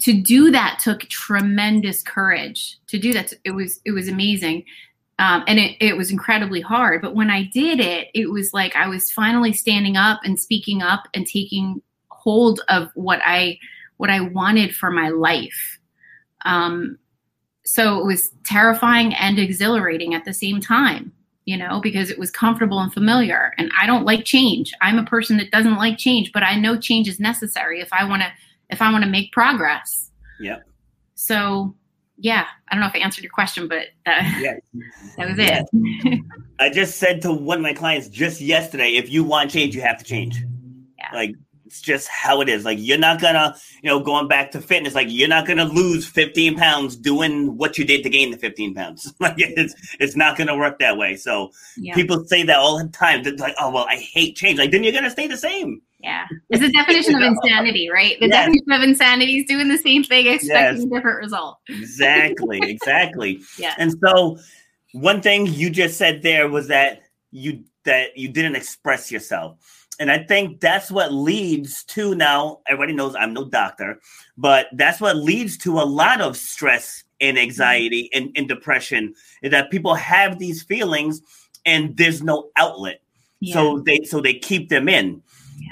[0.00, 2.78] to do that took tremendous courage.
[2.88, 4.64] To do that it was it was amazing.
[5.18, 7.02] Um, and it, it was incredibly hard.
[7.02, 10.82] But when i did it it was like i was finally standing up and speaking
[10.82, 13.58] up and taking hold of what i
[13.96, 15.78] what i wanted for my life.
[16.44, 16.98] Um,
[17.64, 21.12] so it was terrifying and exhilarating at the same time
[21.44, 23.52] you know because it was comfortable and familiar.
[23.58, 24.72] And i don't like change.
[24.80, 28.04] I'm a person that doesn't like change but i know change is necessary if i
[28.04, 28.32] want to
[28.70, 30.10] if I want to make progress.
[30.40, 30.58] Yeah.
[31.14, 31.74] So
[32.20, 34.54] yeah, I don't know if I answered your question, but that, yeah.
[35.16, 36.20] that was it.
[36.58, 39.80] I just said to one of my clients just yesterday, if you want change, you
[39.80, 40.36] have to change.
[40.98, 41.08] Yeah.
[41.14, 42.64] Like it's just how it is.
[42.64, 46.06] Like you're not gonna, you know, going back to fitness, like you're not gonna lose
[46.06, 49.14] 15 pounds doing what you did to gain the 15 pounds.
[49.20, 51.16] like it's it's not gonna work that way.
[51.16, 51.94] So yeah.
[51.94, 53.22] people say that all the time.
[53.22, 54.58] They're like, oh well, I hate change.
[54.58, 55.80] Like then you're gonna stay the same.
[56.02, 56.26] Yeah.
[56.50, 58.18] It's a definition of insanity, right?
[58.20, 58.46] The yes.
[58.46, 60.84] definition of insanity is doing the same thing, expecting yes.
[60.84, 61.58] a different result.
[61.68, 62.60] exactly.
[62.62, 63.40] Exactly.
[63.58, 63.74] yeah.
[63.78, 64.38] And so
[64.92, 69.56] one thing you just said there was that you that you didn't express yourself.
[69.98, 74.00] And I think that's what leads to now, everybody knows I'm no doctor,
[74.36, 79.50] but that's what leads to a lot of stress and anxiety and, and depression is
[79.50, 81.20] that people have these feelings
[81.66, 83.02] and there's no outlet.
[83.40, 83.54] Yeah.
[83.54, 85.22] So they so they keep them in.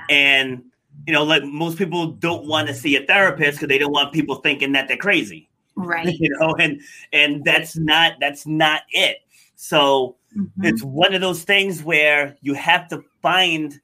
[0.09, 0.64] And
[1.07, 4.12] you know, like most people don't want to see a therapist because they don't want
[4.12, 5.49] people thinking that they're crazy.
[5.77, 6.07] Right.
[6.18, 6.81] You know, and
[7.12, 9.18] and that's not that's not it.
[9.57, 10.64] So mm-hmm.
[10.64, 13.81] it's one of those things where you have to find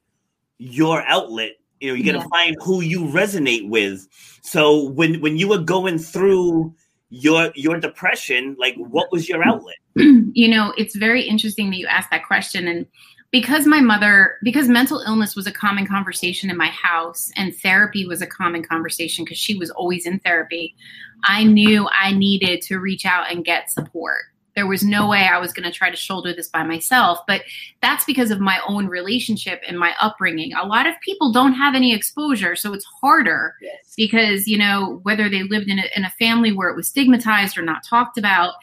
[0.57, 1.53] your outlet.
[1.79, 2.27] You know, you got to yeah.
[2.29, 4.07] find who you resonate with.
[4.41, 6.73] So when when you were going through
[7.09, 9.75] your your depression, like what was your outlet?
[10.37, 12.85] You know, it's very interesting that you asked that question and
[13.31, 18.05] because my mother because mental illness was a common conversation in my house and therapy
[18.05, 20.75] was a common conversation because she was always in therapy
[21.23, 24.21] i knew i needed to reach out and get support
[24.55, 27.41] there was no way i was going to try to shoulder this by myself but
[27.81, 31.75] that's because of my own relationship and my upbringing a lot of people don't have
[31.75, 33.93] any exposure so it's harder yes.
[33.97, 37.57] because you know whether they lived in a, in a family where it was stigmatized
[37.57, 38.53] or not talked about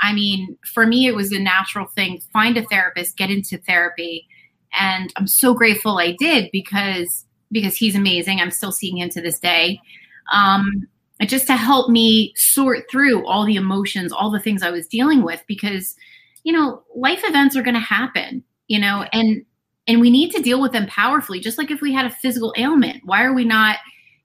[0.00, 2.20] I mean, for me, it was a natural thing.
[2.32, 4.26] Find a therapist, get into therapy.
[4.78, 8.40] And I'm so grateful I did because because he's amazing.
[8.40, 9.80] I'm still seeing him to this day.
[10.32, 10.86] Um,
[11.22, 15.22] just to help me sort through all the emotions, all the things I was dealing
[15.22, 15.96] with, because
[16.44, 18.44] you know, life events are going to happen.
[18.68, 19.44] You know, and
[19.86, 21.40] and we need to deal with them powerfully.
[21.40, 23.78] Just like if we had a physical ailment, why are we not?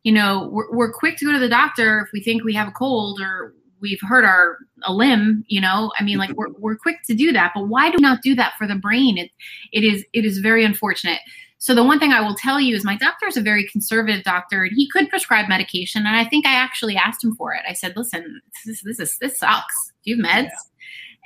[0.03, 2.67] You know, we're, we're quick to go to the doctor if we think we have
[2.67, 3.53] a cold or
[3.83, 7.31] we've hurt our a limb you know i mean like we're, we're quick to do
[7.31, 9.29] that but why do we not do that for the brain it,
[9.71, 11.19] it is it is very unfortunate
[11.59, 14.23] so the one thing i will tell you is my doctor is a very conservative
[14.23, 17.61] doctor and he could prescribe medication and i think i actually asked him for it
[17.69, 20.57] i said listen this, this is this sucks do you have meds yeah.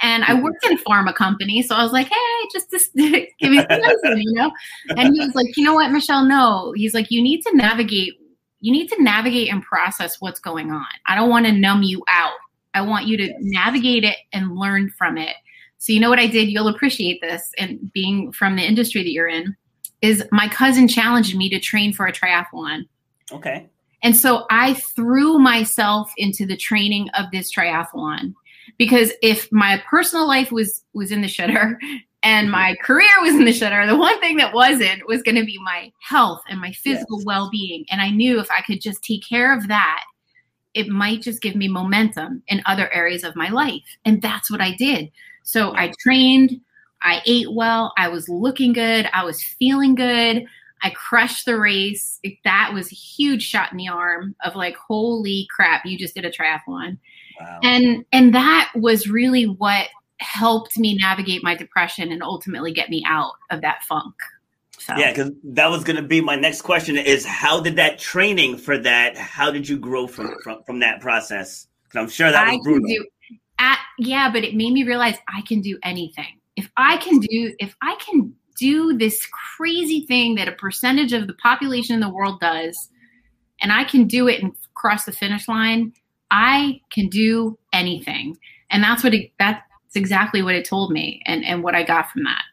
[0.01, 3.51] And I worked in a pharma company, so I was like, "Hey, just, just give
[3.51, 4.51] me some medicine," you know.
[4.95, 6.23] And he was like, "You know what, Michelle?
[6.23, 8.13] No." He's like, "You need to navigate.
[8.59, 10.85] You need to navigate and process what's going on.
[11.05, 12.33] I don't want to numb you out.
[12.73, 15.35] I want you to navigate it and learn from it.
[15.79, 16.49] So, you know what I did?
[16.49, 17.51] You'll appreciate this.
[17.57, 19.55] And being from the industry that you're in,
[20.01, 22.83] is my cousin challenged me to train for a triathlon.
[23.31, 23.67] Okay.
[24.03, 28.35] And so I threw myself into the training of this triathlon
[28.77, 31.77] because if my personal life was was in the shitter
[32.21, 32.51] and mm-hmm.
[32.51, 35.57] my career was in the shitter, the one thing that wasn't was going to be
[35.63, 37.25] my health and my physical yes.
[37.25, 37.85] well-being.
[37.89, 40.03] And I knew if I could just take care of that,
[40.73, 43.97] it might just give me momentum in other areas of my life.
[44.05, 45.11] And that's what I did.
[45.43, 46.59] So I trained,
[47.01, 50.45] I ate well, I was looking good, I was feeling good.
[50.83, 52.19] I crushed the race.
[52.43, 56.25] That was a huge shot in the arm of like, holy crap, you just did
[56.25, 56.97] a triathlon.
[57.39, 57.59] Wow.
[57.63, 59.87] And and that was really what
[60.19, 64.15] helped me navigate my depression and ultimately get me out of that funk.
[64.87, 64.95] So.
[64.95, 68.57] Yeah, because that was going to be my next question: is how did that training
[68.57, 69.17] for that?
[69.17, 71.67] How did you grow from from, from that process?
[71.83, 72.87] Because I'm sure that was brutal.
[72.87, 73.05] Do,
[73.59, 76.39] at, yeah, but it made me realize I can do anything.
[76.55, 81.27] If I can do, if I can do this crazy thing that a percentage of
[81.27, 82.89] the population in the world does,
[83.61, 85.91] and I can do it and cross the finish line,
[86.31, 88.37] I can do anything.
[88.69, 89.61] And that's what it, that's
[89.95, 92.43] exactly what it told me, and and what I got from that.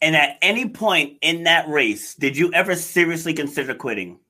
[0.00, 4.20] And at any point in that race, did you ever seriously consider quitting?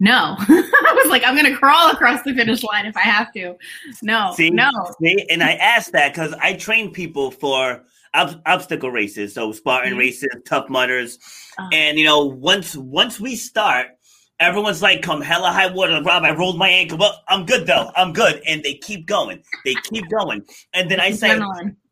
[0.00, 0.36] No.
[0.48, 3.56] I was like, I'm going to crawl across the finish line if I have to.
[4.02, 4.70] No, see, no.
[5.00, 5.26] See?
[5.30, 10.00] And I asked that because I train people for ob- obstacle races, so Spartan mm-hmm.
[10.00, 11.18] races, Tough Mudders,
[11.56, 11.68] uh-huh.
[11.72, 13.88] and you know, once once we start,
[14.42, 16.24] Everyone's like, come hella high water, Rob.
[16.24, 17.92] I rolled my ankle, but I'm good though.
[17.94, 18.42] I'm good.
[18.44, 19.40] And they keep going.
[19.64, 20.44] They keep going.
[20.74, 21.40] And then I say.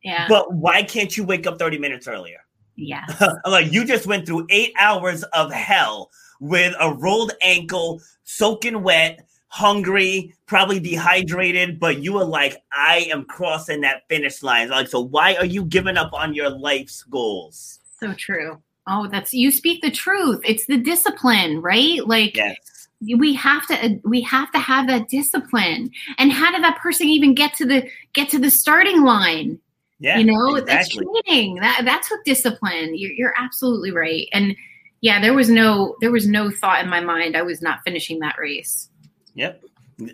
[0.03, 0.27] Yeah.
[0.29, 2.39] but why can't you wake up 30 minutes earlier?
[2.77, 3.05] yeah.
[3.47, 6.11] Like, you just went through eight hours of hell
[6.41, 13.25] with a rolled ankle, soaking wet, hungry, probably dehydrated, but you were like, I am
[13.25, 14.71] crossing that finish line.
[14.71, 17.81] Like, so why are you giving up on your life's goals?
[17.99, 18.59] So true.
[18.87, 20.41] Oh, that's you speak the truth.
[20.45, 22.07] It's the discipline, right?
[22.07, 22.89] Like Yes.
[23.19, 25.91] we have to we have to have that discipline.
[26.17, 29.59] And how did that person even get to the get to the starting line?
[30.01, 30.19] Yeah.
[30.19, 31.05] you know, exactly.
[31.05, 31.57] that's training.
[31.57, 32.97] That that's what discipline.
[32.97, 34.27] You're you're absolutely right.
[34.33, 34.57] And
[35.03, 38.19] yeah, there was no there was no thought in my mind I was not finishing
[38.21, 38.89] that race.
[39.35, 39.63] Yep.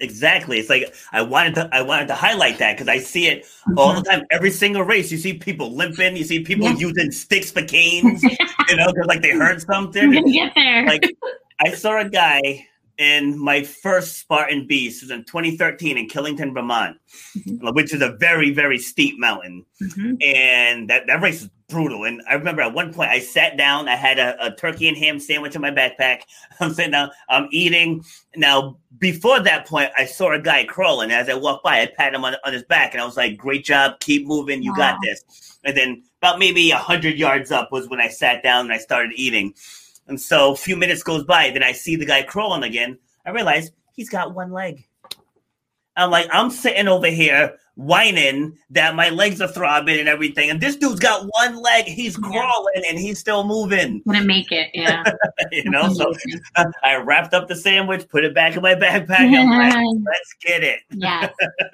[0.00, 0.58] Exactly.
[0.58, 3.46] It's like I wanted to I wanted to highlight that because I see it
[3.76, 4.10] all the mm-hmm.
[4.10, 4.26] time.
[4.32, 6.76] Every single race, you see people limping, you see people Yeah.
[6.76, 8.22] using sticks for canes,
[8.68, 10.12] you know, because like they heard I'm something.
[10.12, 10.86] gonna get there.
[10.86, 11.08] Like
[11.64, 12.66] I saw a guy
[12.98, 16.98] in my first Spartan Beast it was in 2013 in Killington, Vermont,
[17.60, 19.64] which is a very, very steep mountain.
[19.82, 20.22] Mhm.
[20.24, 22.04] And that, that race was brutal.
[22.04, 24.96] And I remember at one point I sat down, I had a, a turkey and
[24.96, 26.22] ham sandwich in my backpack.
[26.60, 28.04] I'm sitting down, I'm eating.
[28.34, 31.10] Now, before that point, I saw a guy crawling.
[31.10, 33.36] As I walked by, I pat him on, on his back and I was like,
[33.36, 35.58] great job, keep moving, you got this.
[35.64, 38.78] And then about maybe a hundred yards up was when I sat down and I
[38.78, 39.54] started eating.
[40.08, 42.98] And so a few minutes goes by, then I see the guy crawling again.
[43.24, 44.86] I realize he's got one leg.
[45.96, 50.60] I'm like, I'm sitting over here whining that my legs are throbbing and everything, and
[50.60, 51.86] this dude's got one leg.
[51.86, 52.28] He's Yeah.
[52.28, 54.02] crawling and he's still moving.
[54.06, 54.70] gonna make it.
[54.74, 55.02] Yeah.
[55.52, 56.12] You know, so
[56.82, 59.20] I wrapped up the sandwich, put it back in my backpack.
[59.20, 60.80] I'm like, let's get it.
[60.90, 61.32] yes.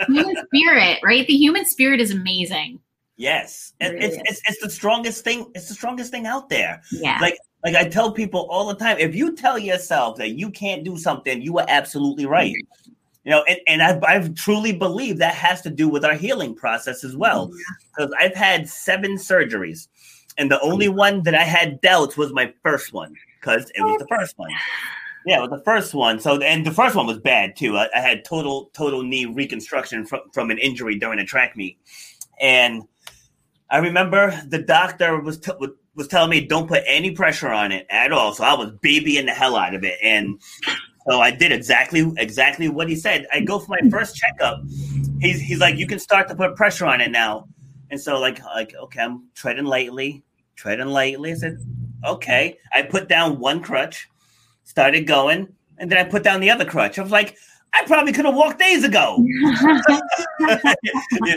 [0.09, 1.27] Human spirit, right?
[1.27, 2.81] The human spirit is amazing.
[3.17, 4.23] Yes, It really it's, is.
[4.25, 5.51] it's it's the strongest thing.
[5.55, 6.83] It's the strongest thing out there.
[6.93, 7.19] Yeah.
[7.21, 10.85] Like like I tell people all the time, if you tell yourself that you can't
[10.85, 12.55] do something, you are absolutely right.
[13.25, 16.57] You know, and, and I, I've truly believe that has to do with our healing
[16.57, 17.49] process as well.
[17.49, 17.57] Mm-hmm.
[17.97, 19.87] Because I've had seven surgeries,
[20.39, 20.97] and the only mm-hmm.
[20.97, 24.51] one that I had doubts was my first one because it was the first one.
[25.25, 26.19] Yeah, it was the first one.
[26.19, 27.77] So, and the first one was bad too.
[27.77, 31.79] I, I had total total knee reconstruction from from an injury during a track meet,
[32.41, 32.83] and
[33.71, 35.53] I remember the doctor was t-
[35.95, 38.33] was telling me don't put any pressure on it at all.
[38.33, 40.41] So I was babying the hell out of it, and
[41.09, 43.27] so I did exactly exactly what he said.
[43.33, 44.63] I go for my first checkup.
[45.21, 47.49] He's he's like, you can start to put pressure on it now,
[47.91, 50.23] and so like like okay, I'm treading lightly,
[50.57, 51.33] treading lightly.
[51.33, 51.59] I said,
[52.07, 52.59] okay.
[52.73, 54.09] I put down one crutch,
[54.65, 56.99] started going, and then I put down the other crutch.
[56.99, 57.37] I was like.
[57.75, 59.17] I probably could have walked days ago.
[59.27, 59.27] you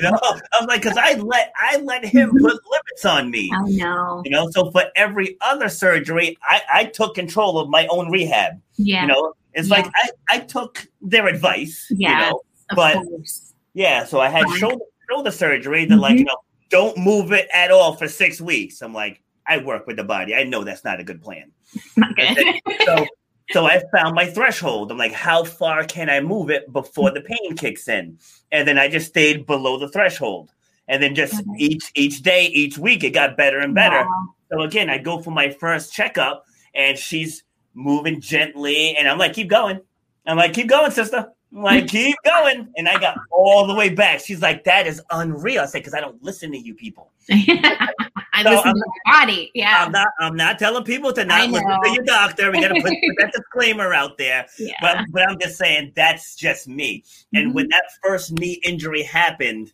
[0.01, 3.51] know, I was like, because I let I let him put limits on me.
[3.53, 4.21] I know.
[4.25, 8.59] You know, so for every other surgery, I, I took control of my own rehab.
[8.75, 9.01] Yeah.
[9.03, 9.75] You know, it's Yeah.
[9.75, 11.87] like I, I took their advice.
[11.89, 12.25] Yeah.
[12.25, 12.41] You know,
[12.75, 13.53] but- course.
[13.73, 14.03] yeah.
[14.05, 16.19] So I had shoulder shoulder surgery that like Mhm.
[16.19, 16.37] you know
[16.69, 18.81] don't move it at all for six weeks.
[18.81, 20.33] I'm like, I work with the body.
[20.35, 21.51] I know that's not a good plan.
[21.95, 22.37] Not good.
[22.85, 23.05] So
[23.51, 24.91] so I found my threshold.
[24.91, 28.17] I'm like, how far can I move it before the pain kicks in?
[28.51, 30.51] And then I just stayed below the threshold.
[30.87, 31.55] And then just mm-hmm.
[31.57, 34.05] each each day, each week, it got better and better.
[34.05, 34.35] Wow.
[34.51, 39.33] So again, I go for my first checkup, and she's moving gently, and I'm like,
[39.33, 39.81] keep going.
[40.27, 41.27] I'm like, keep going, sister.
[41.55, 42.67] I'm like, keep going.
[42.77, 44.19] And I got all the way back.
[44.19, 45.63] She's like, that is unreal.
[45.63, 47.11] I said, because I don't listen to you people.
[47.29, 47.89] I
[48.43, 49.51] So listen I'm- to my body.
[49.53, 49.83] Yeah.
[49.85, 50.07] I'm not.
[50.19, 52.51] I'm not telling people to not listen to your doctor.
[52.51, 54.45] We got to put, put that disclaimer out there.
[54.59, 54.73] yeah.
[54.81, 57.03] But but I'm just saying that's just me.
[57.33, 57.53] And Mhm.
[57.53, 59.71] when that first knee injury happened,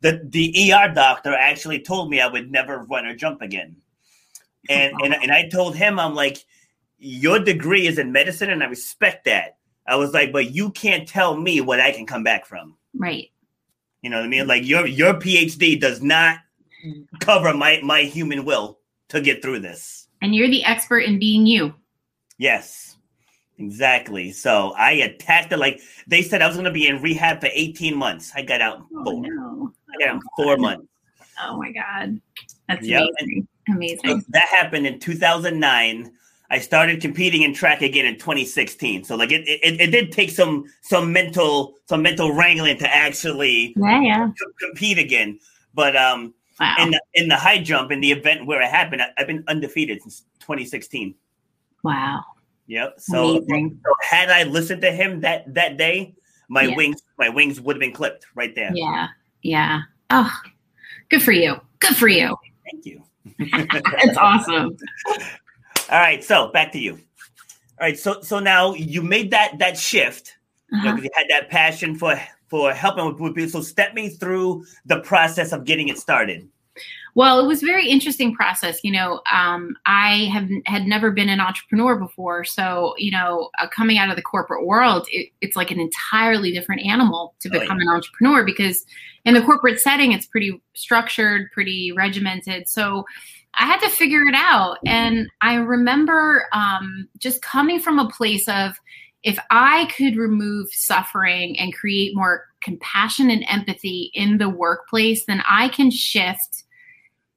[0.00, 3.76] the the ER doctor actually told me I would never run or jump again.
[4.68, 6.38] And and and I told him I'm like,
[6.98, 9.56] your degree is in medicine, and I respect that.
[9.86, 12.76] I was like, but you can't tell me what I can come back from.
[12.94, 13.28] right.
[14.02, 14.46] You know what I mean?
[14.48, 16.38] Like your your PhD does not
[17.20, 20.08] cover my my human will to get through this.
[20.22, 21.74] And you're the expert in being you.
[22.38, 22.96] Yes,
[23.58, 24.32] exactly.
[24.32, 27.48] So I attacked it like they said I was going to be in rehab for
[27.52, 28.32] 18 months.
[28.34, 29.22] I got out in Oh, four.
[29.22, 29.72] no.
[29.94, 30.86] I got out in four months.
[31.40, 32.20] Oh my God.
[32.68, 33.02] That's Yep.
[33.20, 33.48] amazing.
[33.68, 34.24] So Amazing.
[34.30, 36.12] that happened in 2009.
[36.50, 39.04] I started competing in track again in 2016.
[39.04, 43.72] So like it, it, it did take some some mental some mental wrangling to actually
[43.76, 44.28] Yeah, yeah.
[44.60, 45.38] compete again.
[45.74, 46.74] But um, Wow.
[46.80, 49.44] in the, in the high jump in the event where it happened, I, I've been
[49.48, 51.14] undefeated since 2016.
[51.82, 52.22] wow.
[52.68, 52.94] Yep.
[53.00, 53.44] So
[54.02, 56.14] had I listened to him that that day,
[56.48, 56.76] my Yeah.
[56.76, 58.70] wings my wings would have been clipped right there.
[58.72, 59.08] Yeah.
[59.42, 59.80] Yeah.
[60.10, 60.30] Oh,
[61.10, 61.56] good for you.
[61.80, 62.36] Good for you.
[62.70, 63.02] Thank you.
[63.38, 64.76] It's awesome.
[65.90, 66.92] All right, so back to you.
[66.92, 70.36] All right, so so now you made that that shift.
[70.72, 70.86] Uh-huh.
[70.88, 72.18] You, know, you had that passion for
[72.52, 73.48] for helping with people.
[73.48, 76.46] So step me through the process of getting it started.
[77.14, 78.78] Well, it was a very interesting process.
[78.84, 83.68] You know, um, I have had never been an entrepreneur before, so you know, uh,
[83.68, 87.78] coming out of the corporate world, it, it's like an entirely different animal to become
[87.78, 87.90] oh, yeah.
[87.90, 88.84] an entrepreneur because
[89.24, 92.68] in the corporate setting, it's pretty structured, pretty regimented.
[92.68, 93.06] So
[93.54, 98.46] I had to figure it out, and I remember um, just coming from a place
[98.46, 98.74] of
[99.22, 105.42] if I could remove suffering and create more compassion and empathy in the workplace, then
[105.48, 106.64] I can shift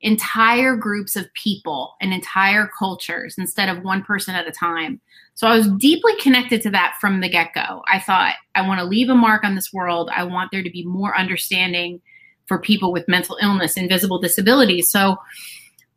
[0.02, 5.00] entire groups of people and entire cultures instead of one person at a time.
[5.34, 7.84] So I was deeply connected to that from the get go.
[7.92, 10.10] I thought, I want to leave a mark on this world.
[10.16, 12.02] I want there to be more understanding
[12.46, 14.92] for people with mental illness, invisible disabilities.
[14.92, 15.18] So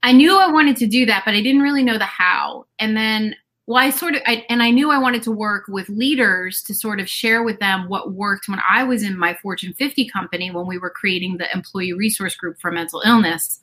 [0.03, 2.67] I knew I wanted to do that, but I didn't really know the how.
[2.79, 3.37] And then
[3.69, 6.75] well i sort of I, and i knew i wanted to work with leaders to
[6.75, 10.51] sort of share with them what worked when i was in my fortune 50 company
[10.51, 13.61] when we were creating the employee resource group for mental illness.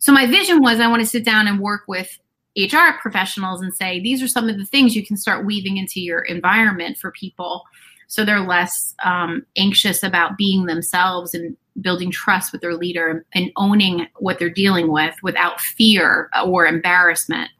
[0.00, 2.18] So my vision was i want to sit down and work with
[2.58, 6.00] hr professionals and say these are some of the things you can start weaving into
[6.00, 7.64] your environment for people
[8.06, 13.50] so they're less um, anxious about being themselves and building trust with their leader and
[13.56, 17.50] owning what they're dealing with without fear or embarrassment.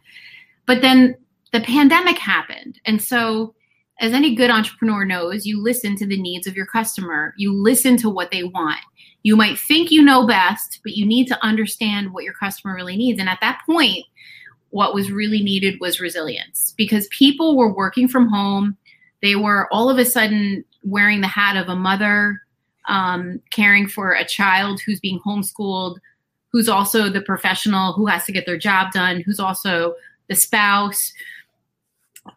[0.66, 1.16] But then
[1.54, 2.80] the pandemic happened.
[2.84, 3.54] And so,
[4.00, 7.96] as any good entrepreneur knows, you listen to the needs of your customer, you listen
[7.98, 8.80] to what they want.
[9.22, 12.96] You might think you know best, but you need to understand what your customer really
[12.96, 13.20] needs.
[13.20, 14.04] And at that point,
[14.70, 18.76] what was really needed was resilience because people were working from home.
[19.22, 22.42] They were all of a sudden wearing the hat of a mother,
[22.88, 25.98] um, caring for a child who's being homeschooled,
[26.50, 29.94] who's also the professional who has to get their job done, who's also
[30.28, 31.12] the spouse,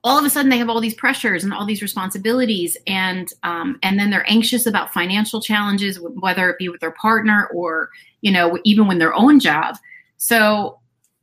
[0.03, 3.79] all of a sudden they have all these pressures and all these responsibilities and um,
[3.83, 7.89] and then they're anxious about financial challenges whether it be with their partner or
[8.21, 9.75] you know even when their own job.
[10.17, 10.79] So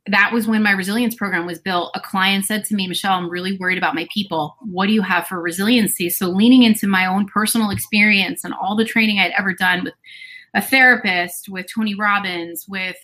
[0.07, 1.91] that was when my resilience program was built.
[1.95, 4.55] A client said to me michelle i'm really worried about my people.
[4.61, 6.09] What do you have for resiliency?
[6.09, 9.93] So leaning into my own personal experience and all the training i'd ever done with
[10.55, 12.95] a therapist with tony robbins with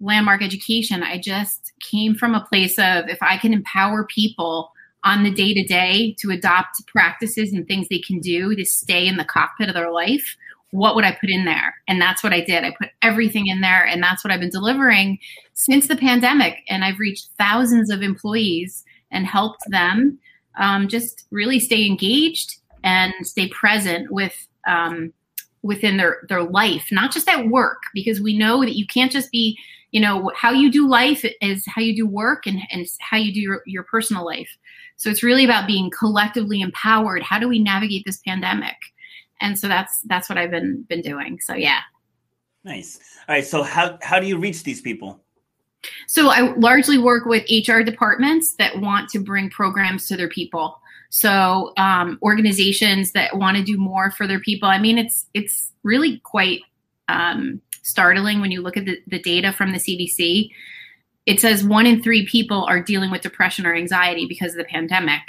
[0.00, 4.70] landmark education i just came from a place of if i can empower people
[5.04, 9.06] on the day to day to adopt practices and things they can do to stay
[9.06, 10.36] in the cockpit of their life,
[10.72, 11.74] what would I put in there?
[11.88, 12.64] And that's what I did.
[12.64, 15.18] I put everything in there, and that's what I've been delivering
[15.54, 16.58] since the pandemic.
[16.68, 20.18] And I've reached thousands of employees and helped them
[20.58, 24.34] um, just really stay engaged and stay present with
[24.66, 25.12] um,
[25.62, 29.30] within their their life, not just at work, because we know that you can't just
[29.30, 29.58] be
[29.90, 33.32] you know how you do life is how you do work and, and how you
[33.32, 34.56] do your, your personal life
[35.00, 37.22] so it's really about being collectively empowered.
[37.22, 38.76] How do we navigate this pandemic?
[39.40, 41.38] And so that's that's what i've been been doing.
[41.40, 41.78] So yeah.
[42.64, 43.00] Nice.
[43.26, 43.44] All right.
[43.44, 45.18] So how how do you reach these people?
[46.06, 50.78] So i largely work with hr departments that want to bring programs to their people.
[51.08, 54.68] So um, organizations that want to do more for their people.
[54.68, 56.60] I mean it's it's really quite
[57.08, 60.50] um, startling when you look at the, the data from the CDC.
[61.30, 64.64] It says one in three people are dealing with depression or anxiety because of the
[64.64, 65.22] pandemic.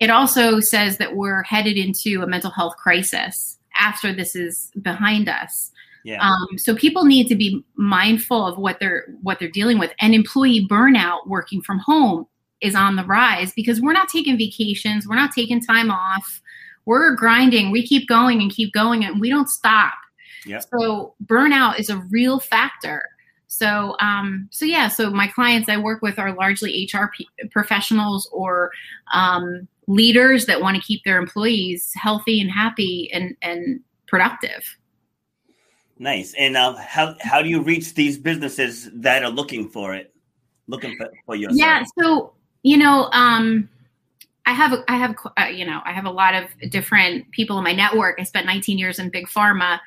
[0.00, 5.28] It also says that we're headed into a mental health crisis after this is behind
[5.28, 5.70] us.
[6.02, 6.26] Yeah.
[6.26, 10.14] Um, so people need to be mindful of what they're what they're dealing with, and
[10.14, 12.26] employee burnout working from home
[12.62, 16.40] is on the rise because we're not taking vacations, we're not taking time off,
[16.86, 19.92] we're grinding, we keep going and keep going, and we don't stop.
[20.46, 20.60] Yeah.
[20.60, 23.02] So burnout is a real factor.
[23.48, 24.88] So, um, so yeah.
[24.88, 27.06] So my clients I work with are largely HR
[27.50, 28.70] professionals or
[29.12, 34.76] um, leaders that want to keep their employees healthy and happy and and productive.
[35.98, 36.34] Nice.
[36.38, 40.14] And uh, how how do you reach these businesses that are looking for it,
[40.68, 41.50] looking for, for your?
[41.50, 41.84] Yeah.
[41.98, 43.68] So you know, um,
[44.44, 47.64] I have I have uh, you know I have a lot of different people in
[47.64, 48.20] my network.
[48.20, 49.80] I spent 19 years in big pharma.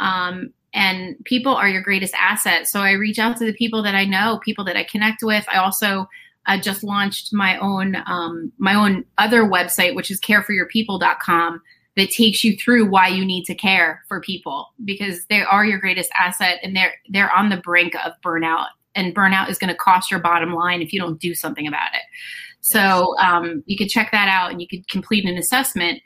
[0.00, 2.66] Um, and people are your greatest asset.
[2.66, 5.46] So I reach out to the people that I know, people that I connect with.
[5.48, 6.08] I also
[6.46, 11.62] uh, just launched my own um, my own other website, which is careforyourpeople.com,
[11.96, 15.78] that takes you through why you need to care for people because they are your
[15.78, 18.66] greatest asset and they're they're on the brink of burnout.
[18.96, 21.94] And burnout is going to cost your bottom line if you don't do something about
[21.94, 22.02] it.
[22.60, 26.00] So um, you could check that out and you could complete an assessment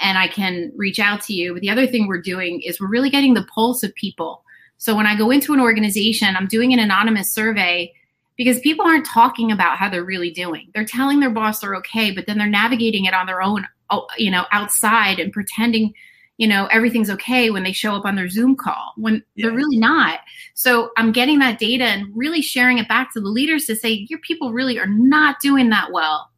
[0.00, 1.54] and I can reach out to you.
[1.54, 4.44] But the other thing we're doing is we're really getting the pulse of people.
[4.78, 7.92] So when I go into an organization, I'm doing an anonymous survey
[8.36, 10.68] because people aren't talking about how they're really doing.
[10.74, 14.06] They're telling their boss they're okay, but then they're navigating it on their own, oh,
[14.18, 15.94] you know, outside and pretending,
[16.36, 19.46] you know, everything's okay when they show up on their Zoom call when yeah.
[19.46, 20.20] they're really not.
[20.52, 24.06] So I'm getting that data and really sharing it back to the leaders to say,
[24.10, 26.30] your people really are not doing that well.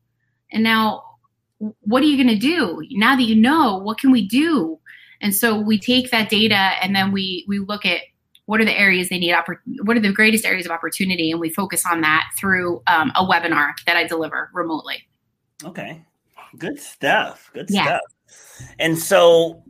[0.53, 1.03] And now,
[1.59, 2.83] what are you going to do?
[2.93, 4.79] Now that you know, what can we do?
[5.21, 8.03] And so we take that data and then we we look at
[8.47, 9.35] what are the areas they need
[9.83, 13.23] what are the greatest areas of opportunity and we focus on that through um, a
[13.23, 15.07] webinar that i deliver remotely.
[15.65, 16.03] Okay.
[16.57, 17.51] Good stuff.
[17.53, 17.85] Good yeah.
[17.85, 18.69] stuff.
[18.79, 19.63] And so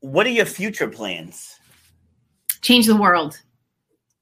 [0.00, 1.58] what are your future plans?
[2.60, 3.40] Change the world.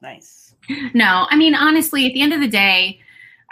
[0.01, 0.55] Nice.
[0.95, 3.01] No i mean honestly at the end of the day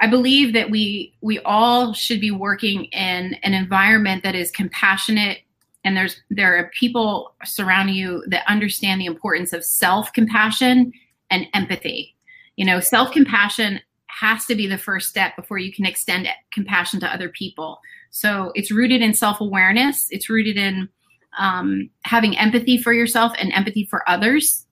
[0.00, 5.38] i believe that we we all should be working in an environment that is compassionate
[5.84, 10.92] and there's there are people surrounding you that understand the importance of self-compassion
[11.30, 12.16] and empathy.
[12.56, 17.12] You know self-compassion has to be the first step before you can extend compassion to
[17.12, 17.80] other people.
[18.10, 20.06] So it's rooted in self-awareness.
[20.10, 20.88] It's rooted in
[21.36, 24.66] um, having empathy for yourself and empathy for others.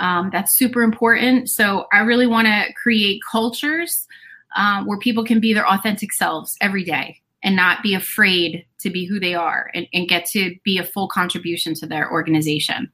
[0.00, 1.48] Um, that's super important.
[1.48, 4.06] So i really want to create cultures
[4.56, 8.90] um, where people can be their authentic selves every day and not be afraid to
[8.90, 12.90] be who they are and, and get to be a full contribution to their organization.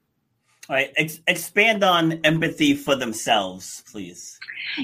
[0.68, 4.38] All right, Ex- expand on empathy for themselves, please.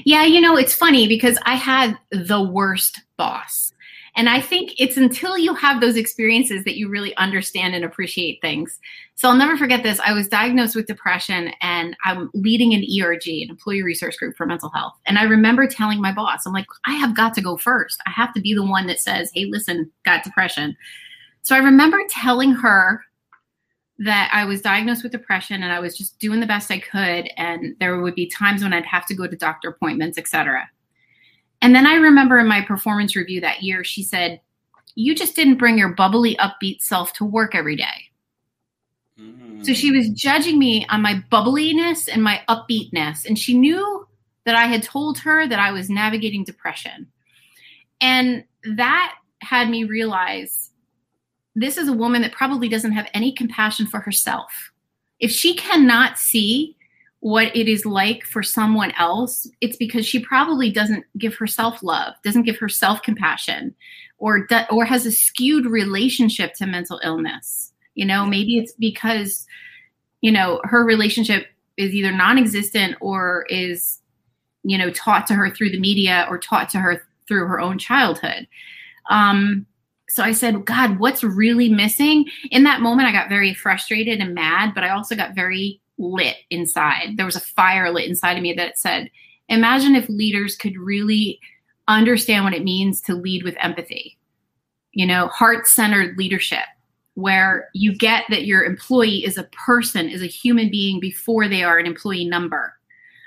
[0.05, 3.73] Yeah, you know, it's funny because I had the worst boss.
[4.15, 8.41] And I think it's until you have those experiences that you really understand and appreciate
[8.41, 8.77] things.
[9.15, 9.99] So I'll never forget this.
[10.01, 14.45] I was diagnosed with depression and I'm leading an ERG, an employee resource group for
[14.45, 14.93] mental health.
[15.05, 17.99] And I remember telling my boss, I'm like, I have got to go first.
[18.05, 20.75] I have to be the one that says, hey, listen, got depression.
[21.43, 23.01] So I remember telling her
[23.99, 27.29] that I was diagnosed with depression and I was just doing the best I could.
[27.37, 30.67] And there would be times when I'd have to go to doctor appointments, etc.
[31.61, 34.41] And then I remember in my performance review that year, she said,
[34.95, 38.09] You just didn't bring your bubbly, upbeat self to work every day.
[39.19, 39.63] Mm-hmm.
[39.63, 43.25] So she was judging me on my bubbliness and my upbeatness.
[43.25, 44.07] And she knew
[44.45, 47.07] that I had told her that I was navigating depression.
[47.99, 48.43] And
[48.75, 50.71] that had me realize
[51.55, 54.71] this is a woman that probably doesn't have any compassion for herself.
[55.19, 56.75] If she cannot see
[57.21, 62.15] what it is like for someone else, it's because she probably doesn't give herself love,
[62.23, 63.75] doesn't give herself compassion,
[64.17, 67.73] or or has a skewed relationship to mental illness.
[67.93, 69.45] You know, maybe it's because
[70.21, 71.47] you know her relationship
[71.77, 73.99] is either non-existent or is
[74.63, 77.77] you know taught to her through the media or taught to her through her own
[77.77, 78.47] childhood.
[79.11, 79.67] Um,
[80.09, 82.25] so I said, God, what's really missing?
[82.49, 86.35] In that moment, I got very frustrated and mad, but I also got very lit
[86.49, 87.15] inside.
[87.15, 89.09] There was a fire lit inside of me that said,
[89.47, 91.39] imagine if leaders could really
[91.87, 94.17] understand what it means to lead with empathy,
[94.91, 96.65] you know, heart centered leadership,
[97.15, 101.63] where you get that your employee is a person, is a human being before they
[101.63, 102.73] are an employee number.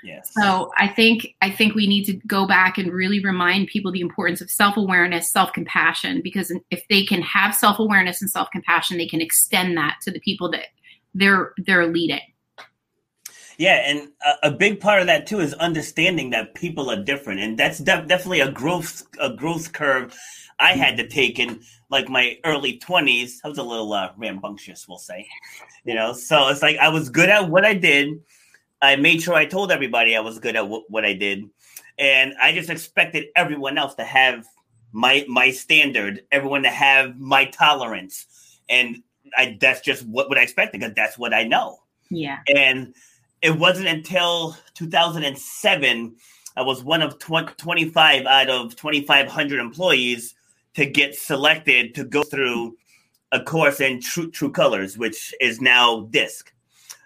[0.03, 0.31] Yes.
[0.39, 4.01] So I think I think we need to go back and really remind people the
[4.01, 9.75] importance of self-awareness, self-compassion because if they can have self-awareness and self-compassion, they can extend
[9.77, 10.67] that to the people that
[11.15, 12.21] they're they're leading.
[13.57, 17.39] Yeah, and a, a, big part of that too is understanding that people are different,
[17.39, 20.13] and that's de- definitely a growth a growth curve
[20.59, 23.41] I had to take in like my early twenties.
[23.43, 25.27] I was a little uh, rambunctious, we'll say,
[25.85, 26.13] you know.
[26.13, 28.19] So it's like I was good at what I did.
[28.81, 31.49] I made sure I told everybody I was good at w- what I did,
[31.97, 34.45] and I just expected everyone else to have
[34.91, 38.25] my my standard, everyone to have my tolerance,
[38.69, 39.01] and
[39.37, 41.79] I that's just what, what I expected because that's what I know.
[42.09, 42.93] Yeah, and
[43.41, 46.15] it wasn't until 2007
[46.57, 50.35] I was one of 20, 25 out of 2,500 employees
[50.75, 52.77] to get selected to go through
[53.31, 56.53] a course in True, True Colors, which is now DISC.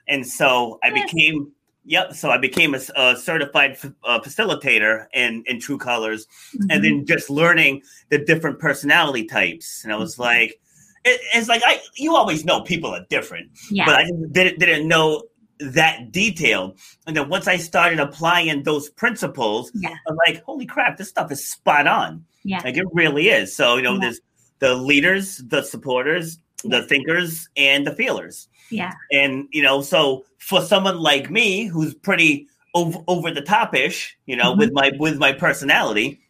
[0.07, 1.51] And so I became,
[1.83, 2.13] yep.
[2.13, 6.71] So I became a, a certified f- uh, facilitator in, in True Colors, mm-hmm.
[6.71, 9.83] and then just learning the different personality types.
[9.83, 10.23] And I was mm-hmm.
[10.23, 10.59] like,
[11.05, 13.85] it, it's like I, you always know people are different, yeah.
[13.85, 15.23] but I didn't, didn't know
[15.59, 16.77] that detailed.
[17.05, 19.95] And then once I started applying those principles, yeah.
[20.07, 22.25] I'm like, holy crap, this stuff is spot on.
[22.43, 22.61] Yeah.
[22.63, 23.55] Like it really is.
[23.55, 23.99] So, you know, yeah.
[24.01, 24.21] there's
[24.59, 28.47] the leaders, the supporters, the thinkers, and the feelers.
[28.69, 28.93] Yeah.
[29.11, 34.17] And, you know, so for someone like me who's pretty over, over the top ish,
[34.25, 34.59] you know, mm-hmm.
[34.59, 36.21] with my with my personality,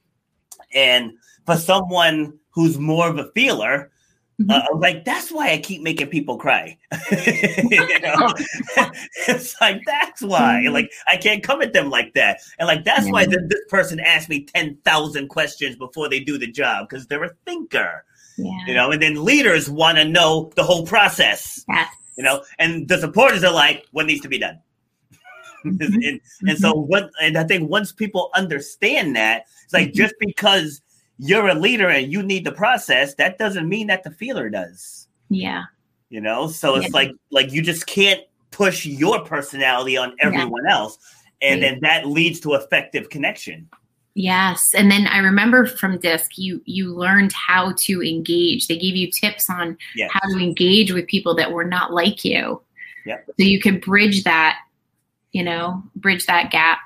[0.73, 1.11] and
[1.45, 3.91] for someone who's more of a feeler,
[4.39, 4.51] Mm-hmm.
[4.51, 6.77] Uh, like that's why I keep making people cry.
[9.27, 10.61] it's like that's why.
[10.63, 10.73] Mm-hmm.
[10.73, 13.99] Like I can't come at them like that, and like that's why the, this person
[13.99, 18.05] asked me ten thousand questions before they do the job because they're a thinker.
[18.37, 18.51] Yeah.
[18.67, 21.65] You know, and then leaders want to know the whole process.
[21.67, 21.93] Yes.
[22.17, 24.59] You know, and the supporters are like, what needs to be done.
[25.65, 25.93] Mm-hmm.
[26.01, 26.87] and, and so mm-hmm.
[26.89, 27.09] what?
[27.21, 29.97] And I think once people understand that, it's like mm-hmm.
[29.97, 30.81] just because
[31.19, 35.07] you're a leader and you need the process, that doesn't mean that the feeler does.
[35.29, 35.65] Yeah.
[36.09, 36.91] You know, so it's yeah.
[36.93, 40.75] like like you just can't push your personality on everyone yeah.
[40.75, 40.97] else.
[41.41, 43.69] And then that leads to effective connection.
[44.15, 48.67] Yes, and then I remember from DISC, you you learned how to engage.
[48.67, 50.09] They gave you tips on yes.
[50.11, 52.61] how to engage with people that were not like you.
[53.05, 53.19] Yeah.
[53.27, 54.57] So you could bridge that,
[55.31, 56.79] you know, bridge that gap.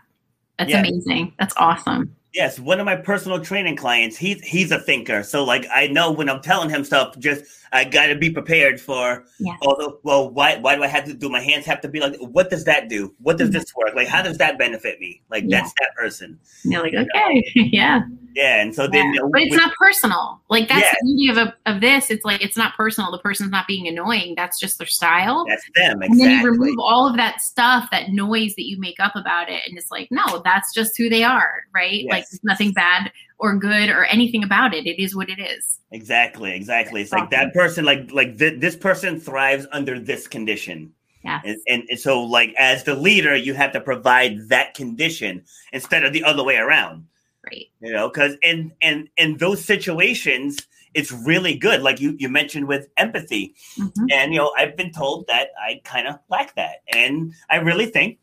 [0.60, 1.34] That's amazing.
[1.40, 2.16] That's awesome.
[2.34, 5.22] Yes, one of my personal training clients, he's he's a thinker.
[5.22, 9.26] So like I know when I'm telling him stuff, just I gotta be prepared for
[9.40, 9.58] yeah.
[9.62, 12.16] although well, why why do I have to do my hands have to be like
[12.20, 13.14] what does that do?
[13.20, 13.58] What does mm-hmm.
[13.58, 13.96] this work?
[13.96, 15.22] Like how does that benefit me?
[15.30, 15.62] Like yeah.
[15.62, 16.40] that's that person.
[16.64, 18.02] You're like, okay, yeah.
[18.36, 19.22] Yeah, and so then, yeah.
[19.22, 20.42] know, but it's with, not personal.
[20.50, 20.94] Like that's yeah.
[21.02, 22.10] the beauty of a, of this.
[22.10, 23.12] It's like it's not personal.
[23.12, 24.34] The person's not being annoying.
[24.36, 25.46] That's just their style.
[25.48, 26.02] That's them.
[26.02, 26.08] Exactly.
[26.08, 29.50] And then you remove all of that stuff, that noise that you make up about
[29.50, 32.04] it, and it's like, no, that's just who they are, right?
[32.04, 32.12] Yes.
[32.12, 34.86] Like there's nothing bad or good or anything about it.
[34.86, 35.80] It is what it is.
[35.92, 37.02] Exactly, exactly.
[37.02, 40.94] It's like that person, like like th- this person thrives under this condition.
[41.24, 41.40] Yeah.
[41.46, 46.04] And, and, and so, like as the leader, you have to provide that condition instead
[46.04, 47.06] of the other way around
[47.46, 47.70] Right.
[47.82, 50.60] You know, because in in in those situations,
[50.94, 51.82] it's really good.
[51.82, 54.06] Like you you mentioned with empathy, mm-hmm.
[54.12, 57.88] and you know, I've been told that I kind of lack that, and I really
[57.88, 58.20] think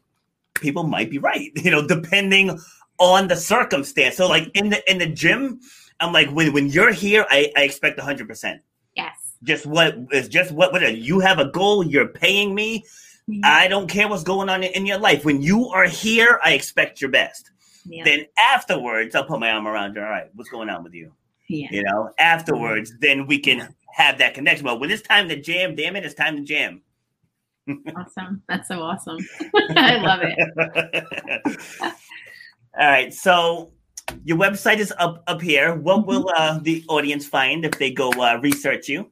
[0.54, 1.50] people might be right.
[1.62, 2.58] You know, depending
[3.00, 4.16] on the circumstance.
[4.16, 5.60] So, like in the in the gym,
[5.98, 8.62] I'm like, when when you're here, I, I expect hundred percent.
[8.94, 9.16] Yes.
[9.42, 11.84] Just what is just what what you have a goal.
[11.84, 12.84] You're paying me.
[13.28, 13.40] Mm-hmm.
[13.44, 15.24] I don't care what's going on in your life.
[15.24, 17.50] When you are here, I expect your best.
[17.84, 18.04] Yeah.
[18.04, 20.02] Then afterwards, I'll put my arm around you.
[20.02, 21.12] All right, what's going on with you?
[21.48, 21.68] Yeah.
[21.70, 24.64] You know, afterwards, then we can have that connection.
[24.64, 26.82] But when it's time to jam, damn it, it's time to jam.
[27.96, 28.42] awesome.
[28.48, 29.18] That's so awesome.
[29.70, 31.56] I love it.
[32.78, 33.12] All right.
[33.12, 33.72] So
[34.24, 35.74] your website is up up here.
[35.74, 36.58] What will mm-hmm.
[36.58, 39.10] uh, the audience find if they go uh, research you?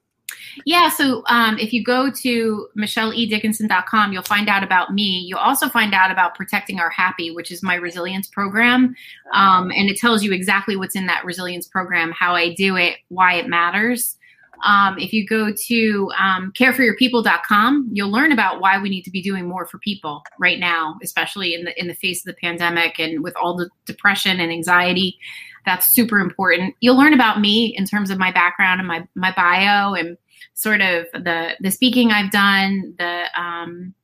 [0.65, 5.25] Yeah, so um, if you go to michelleedickinson.com, you'll find out about me.
[5.27, 8.95] You'll also find out about Protecting Our Happy, which is my resilience program.
[9.33, 12.97] Um, and it tells you exactly what's in that resilience program, how I do it,
[13.09, 14.18] why it matters.
[14.65, 19.23] Um, if you go to um, careforyourpeople.com, you'll learn about why we need to be
[19.23, 22.99] doing more for people right now, especially in the in the face of the pandemic
[22.99, 25.19] and with all the depression and anxiety.
[25.65, 26.75] That's super important.
[26.81, 30.17] You'll learn about me in terms of my background and my my bio and
[30.55, 33.95] sort of the the speaking I've done, the um,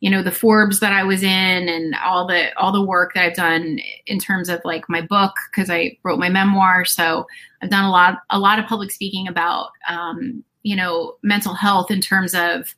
[0.00, 3.24] you know the Forbes that I was in, and all the all the work that
[3.24, 6.84] I've done in terms of like my book because I wrote my memoir.
[6.84, 7.26] So
[7.62, 11.90] I've done a lot a lot of public speaking about um, you know mental health
[11.90, 12.74] in terms of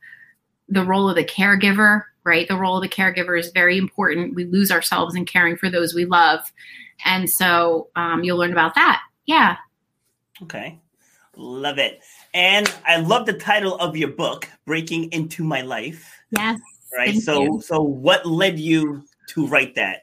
[0.69, 2.03] the role of the caregiver.
[2.25, 4.37] Right, the role of the caregiver is very important.
[4.37, 6.41] We lose ourselves in caring for those we love,
[7.05, 9.01] and so um, you'll learn about that.
[9.27, 9.57] Yeah.
[10.43, 10.79] Okay.
[11.37, 12.01] Love it.
[12.35, 16.21] And I love the title of your book, Breaking into My Life.
[16.31, 16.61] Yes.
[16.97, 17.15] Right.
[17.17, 17.61] So you.
[17.63, 20.03] so what led you to write that?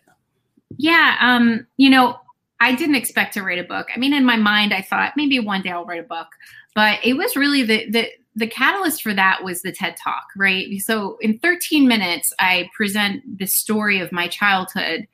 [0.77, 2.17] Yeah, um, you know,
[2.59, 3.87] I didn't expect to write a book.
[3.93, 6.27] I mean, in my mind I thought maybe one day I'll write a book.
[6.75, 10.67] But it was really the the the catalyst for that was the TED Talk, right?
[10.79, 15.07] So in 13 minutes I present the story of my childhood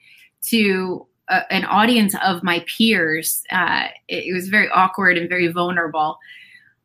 [0.50, 3.44] to a, an audience of my peers.
[3.52, 6.18] Uh, it, it was very awkward and very vulnerable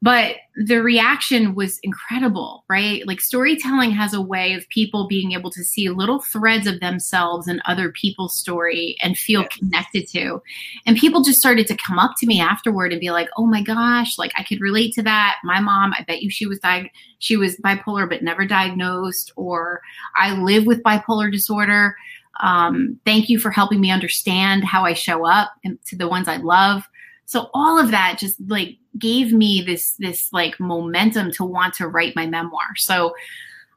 [0.03, 3.05] but the reaction was incredible right?
[3.07, 7.49] Like storytelling has a way of people being able to see little threads of themselves
[7.49, 10.41] in other people's story and feel connected to.
[10.87, 13.63] And people just started to come up to me afterward and be like oh my
[13.63, 15.39] gosh like i could relate to that.
[15.45, 19.81] My mom i bet you she was diag- she was bipolar but never diagnosed or
[20.17, 21.97] i live with bipolar disorder.
[22.41, 26.29] Um, thank you for helping me understand how i show up and to the ones
[26.29, 26.89] i love.
[27.27, 31.89] So all of that just like gave me this this like momentum to want to
[31.89, 32.77] write my memoir.
[32.77, 33.15] So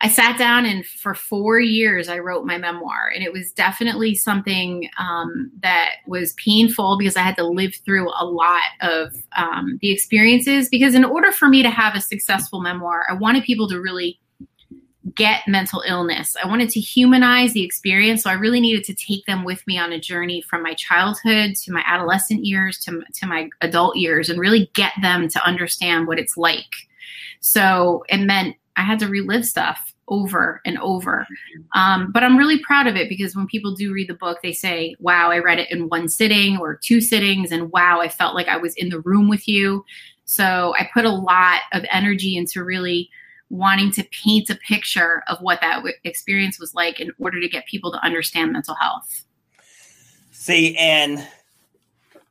[0.02, 3.12] i sat down and for four years i wrote my memoir.
[3.14, 8.10] And it was definitely something um, that was painful because i had to live through
[8.10, 10.68] a lot of um, the experiences.
[10.70, 14.20] Because in order for me to have a successful memoir i wanted people to really
[15.16, 16.36] get mental illness.
[16.42, 18.24] I wanted to humanize the experience.
[18.24, 21.56] So I really needed to take them with me on a journey from my childhood
[21.58, 26.08] to my adolescent years to, to my adult years and really get them to understand
[26.08, 26.74] what it's like.
[27.42, 31.26] So it meant I had to relive stuff over and over.
[31.76, 34.54] Um, but I'm really proud of it because when people do read the book, they
[34.54, 38.36] say, wow, I read it in one sitting or two sittings, and wow, I felt
[38.36, 39.86] like I was in the room with you.
[40.26, 43.10] So I put a lot of energy into really
[43.54, 47.68] wanting to paint a picture of what that experience was like in order to get
[47.68, 49.26] people to understand mental health.
[50.32, 51.26] See, and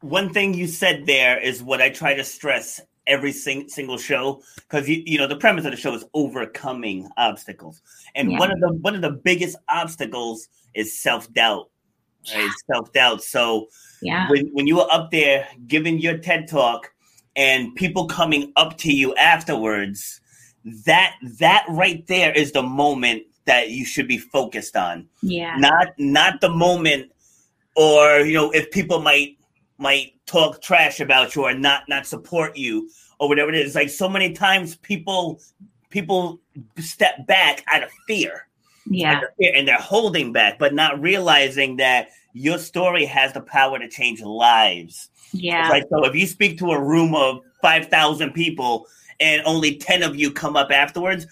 [0.00, 4.42] one thing you said there is what I try to stress every sing- single show
[4.56, 7.80] because you, you know the premise of the show is overcoming obstacles.
[8.16, 8.38] And yeah.
[8.40, 11.68] one of the one of the biggest obstacles is self-doubt
[12.34, 12.50] right?
[12.72, 13.22] Self-doubt.
[13.22, 13.68] So
[14.00, 14.28] yeah.
[14.30, 16.92] when, when you were up there giving your ted talk
[17.36, 20.20] and people coming up to you afterwards
[20.64, 25.88] that that right there is the moment that you should be focused on yeah not
[25.98, 27.10] not the moment
[27.74, 29.36] or you know if people might
[29.78, 32.88] might talk trash about you or not not support you
[33.18, 33.74] or whatever it is.
[33.74, 35.40] Like so many times people
[35.90, 36.40] people
[36.78, 38.46] step back out of fear.
[38.90, 39.20] Yeah.
[39.38, 44.20] and they're holding back, but not realizing that your story has the power to change
[44.22, 45.08] lives.
[45.32, 45.68] Yeah.
[45.68, 48.86] like so if you speak to a room of 5,000 people
[49.20, 51.26] and only 10 of you come up afterwards,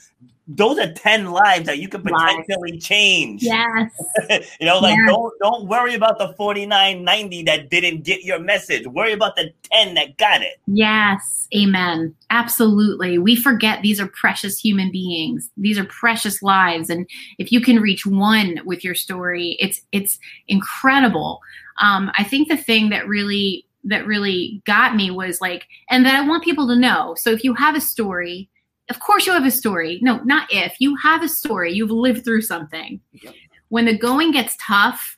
[0.52, 2.84] those are 10 lives that you could potentially lives.
[2.84, 3.42] change.
[3.42, 3.92] Yes.
[4.60, 8.86] you know, like don't don't worry about the 4990 that didn't get your message.
[8.86, 10.60] Worry about the 10 that got it.
[10.66, 11.46] Yes.
[11.56, 12.14] Amen.
[12.30, 13.18] Absolutely.
[13.18, 15.50] We forget these are precious human beings.
[15.56, 17.08] These are precious lives and
[17.38, 20.18] if you can reach one with your story, it's it's
[20.48, 21.40] incredible.
[21.80, 26.14] Um, I think the thing that really that really got me was like and that
[26.14, 27.14] I want people to know.
[27.18, 28.48] So if you have a story
[28.90, 30.00] of course you have a story.
[30.02, 30.74] No, not if.
[30.80, 31.72] You have a story.
[31.72, 33.00] You've lived through something.
[33.12, 33.34] Yep.
[33.68, 35.16] When the going gets tough,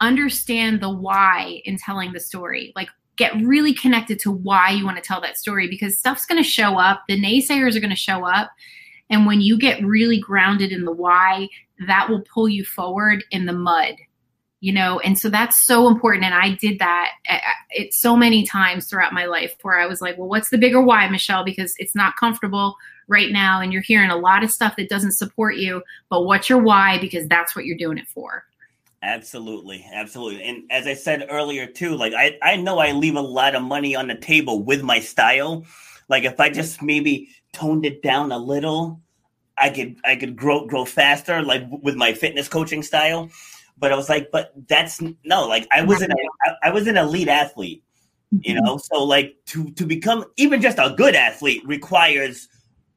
[0.00, 2.74] understand the why in telling the story.
[2.76, 6.42] Like get really connected to why you want to tell that story because stuff's going
[6.42, 7.04] to show up.
[7.08, 8.50] The naysayers are going to show up.
[9.08, 11.48] And when you get really grounded in the why,
[11.86, 13.94] that will pull you forward in the mud
[14.66, 16.24] you know and so that's so important.
[16.24, 19.86] And i did that uh, uh, it so many times throughout my life where i
[19.86, 21.44] was like well what's the bigger why michelle?
[21.44, 22.74] Because it's not comfortable
[23.06, 26.48] right now and you're hearing a lot of stuff that doesn't support you but what's
[26.50, 26.98] your why?
[26.98, 28.44] Because that's what you're doing it for.
[29.02, 29.86] Absolutely.
[29.92, 30.42] Absolutely.
[30.42, 33.62] And as i said earlier too like i i know i leave a lot of
[33.62, 35.64] money on the table with my style.
[36.08, 39.00] Like if i just maybe toned it down a little
[39.56, 43.30] i could i could grow grow faster like with my fitness coaching style
[43.78, 46.96] but I was like, but that's no, like I was an I, I was an
[46.96, 47.82] elite athlete,
[48.30, 48.64] you mm-hmm.
[48.64, 48.76] know.
[48.78, 52.48] So like to to become even just a good athlete requires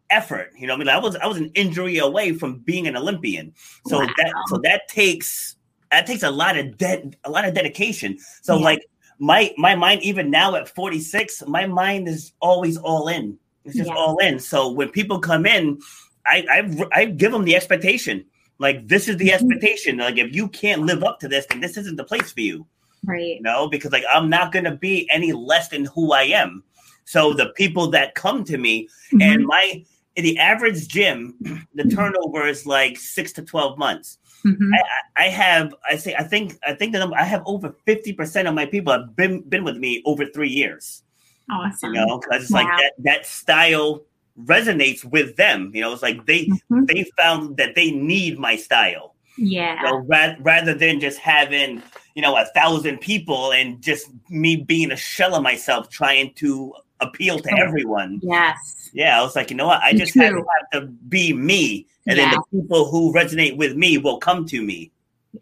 [0.10, 0.52] effort.
[0.58, 3.54] You know, I mean, I was I was an injury away from being an Olympian.
[3.88, 4.08] So wow.
[4.18, 5.56] that so that takes
[5.92, 8.18] that takes a lot of de- a lot of dedication.
[8.42, 8.64] So yeah.
[8.64, 8.86] like
[9.20, 13.38] my my mind even now at 46, my mind is always all in.
[13.66, 13.96] It's just yeah.
[13.96, 14.40] all in.
[14.40, 15.80] So when people come in,
[16.26, 18.26] I, I I give them the expectation.
[18.60, 19.36] Like this is the mm-hmm.
[19.36, 19.98] expectation.
[19.98, 22.68] Like if you can't live up to this, then this isn't the place for you.
[23.06, 23.38] Right.
[23.38, 26.64] You know, because like I'm not gonna be any less than who I am.
[27.06, 29.22] So the people that come to me mm-hmm.
[29.22, 29.84] and my
[30.16, 31.36] in the average gym,
[31.74, 31.90] the mm-hmm.
[31.90, 34.18] turnover is like six to twelve months.
[34.46, 34.72] Mm-hmm.
[34.74, 38.48] I, I, have I say I think I think that I have over fifty percent
[38.48, 41.04] of my people have been been with me over three years.
[41.50, 41.94] Awesome.
[41.94, 42.64] You know, because it's wow.
[42.64, 44.04] like that that style
[44.46, 45.72] resonates with them.
[45.74, 46.86] You know, it's like they mm-hmm.
[46.86, 49.16] they found that they need my style.
[49.38, 49.82] Yeah.
[49.84, 51.82] So ra- rather than just having
[52.16, 56.74] you know a thousand people and just me being a shell of myself trying to
[57.00, 58.20] appeal to everyone.
[58.22, 58.90] Yes.
[58.94, 59.82] Yeah, I was like, you know what?
[59.82, 63.98] I just have, have, to be me, and then the people who resonate with me
[63.98, 64.92] will come to me.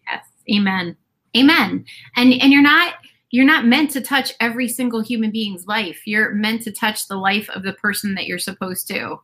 [0.08, 0.26] Yes.
[0.54, 0.96] Amen.
[1.36, 1.86] Amen.
[2.16, 2.96] And and you're not
[3.32, 6.02] you're not meant to touch every single human being's life.
[6.06, 9.20] You're meant to touch the life of the person that you're supposed to.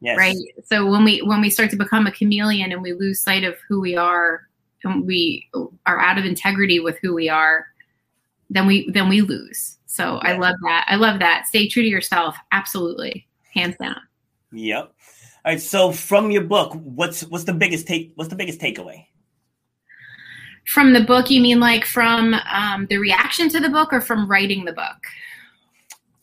[0.00, 0.18] Yes.
[0.18, 0.36] Right.
[0.66, 3.56] So when we when we start to become a chameleon and we lose sight of
[3.68, 4.42] who we are
[4.82, 5.48] and we
[5.86, 7.66] are out of integrity with who we are,
[8.50, 9.78] then we then we lose.
[9.86, 10.84] So I love that.
[10.88, 11.46] I love that.
[11.46, 12.36] Stay true to yourself.
[12.50, 13.26] Absolutely.
[13.54, 14.00] Hands down.
[14.52, 14.84] Yep.
[15.44, 15.60] All right.
[15.60, 19.06] So from your book, what's what's the biggest take what's the biggest takeaway?
[20.66, 24.28] From the book, you mean like from um, the reaction to the book or from
[24.28, 24.96] writing the book?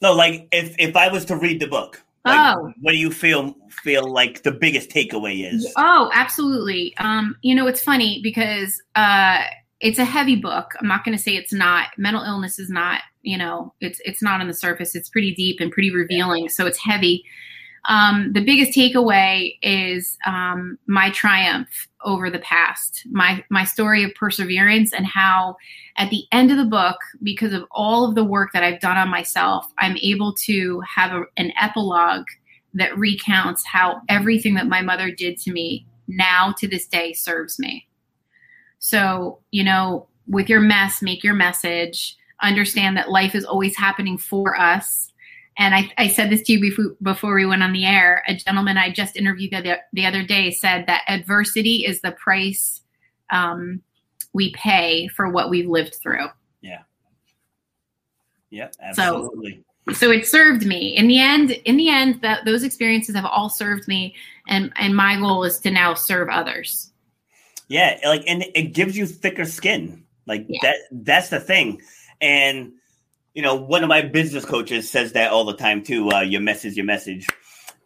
[0.02, 3.12] No, like if if I was to read the book, like, oh, what do you
[3.12, 5.72] feel feel like the biggest takeaway is?
[5.78, 6.96] Oh, absolutely.
[6.98, 9.44] Um, you know, it's funny because uh,
[9.80, 10.72] it's a heavy book.
[10.80, 11.88] I'm not going to say it's not.
[11.98, 13.02] Mental illness is not.
[13.24, 14.96] You know, it's it's not on the surface.
[14.96, 16.50] It's pretty deep and pretty revealing.
[16.50, 17.24] So it's heavy.
[17.86, 24.14] Um, the biggest takeaway is um, my triumph over the past, my my story of
[24.16, 25.56] perseverance, and how
[25.98, 28.98] at the end of the book, because of all of the work that I've done
[28.98, 32.26] on myself, I'm able to have a, an epilogue
[32.74, 37.60] that recounts how everything that my mother did to me now to this day serves
[37.60, 37.88] me.
[38.80, 42.16] So, you know, with your mess, make your message.
[42.42, 45.11] Understand that life is always happening for us.
[45.58, 48.24] And I, I said this to you before, before we went on the air.
[48.28, 52.82] A gentleman I just interviewed the, the other day said that adversity is the price
[53.32, 53.82] um,
[54.34, 56.28] we pay for what we've lived through.
[56.62, 56.82] Yeah.
[58.50, 59.64] Yeah, absolutely.
[59.88, 63.26] So, so it served me in the end in the end that those experiences have
[63.26, 64.16] all served me
[64.48, 66.92] and and my goal is to now serve others
[67.68, 70.60] yeah like and it gives you thicker skin like yeah.
[70.62, 71.82] that that's the thing
[72.22, 72.72] and
[73.34, 76.42] you know one of my business coaches says that all the time too uh, your
[76.42, 77.28] message your message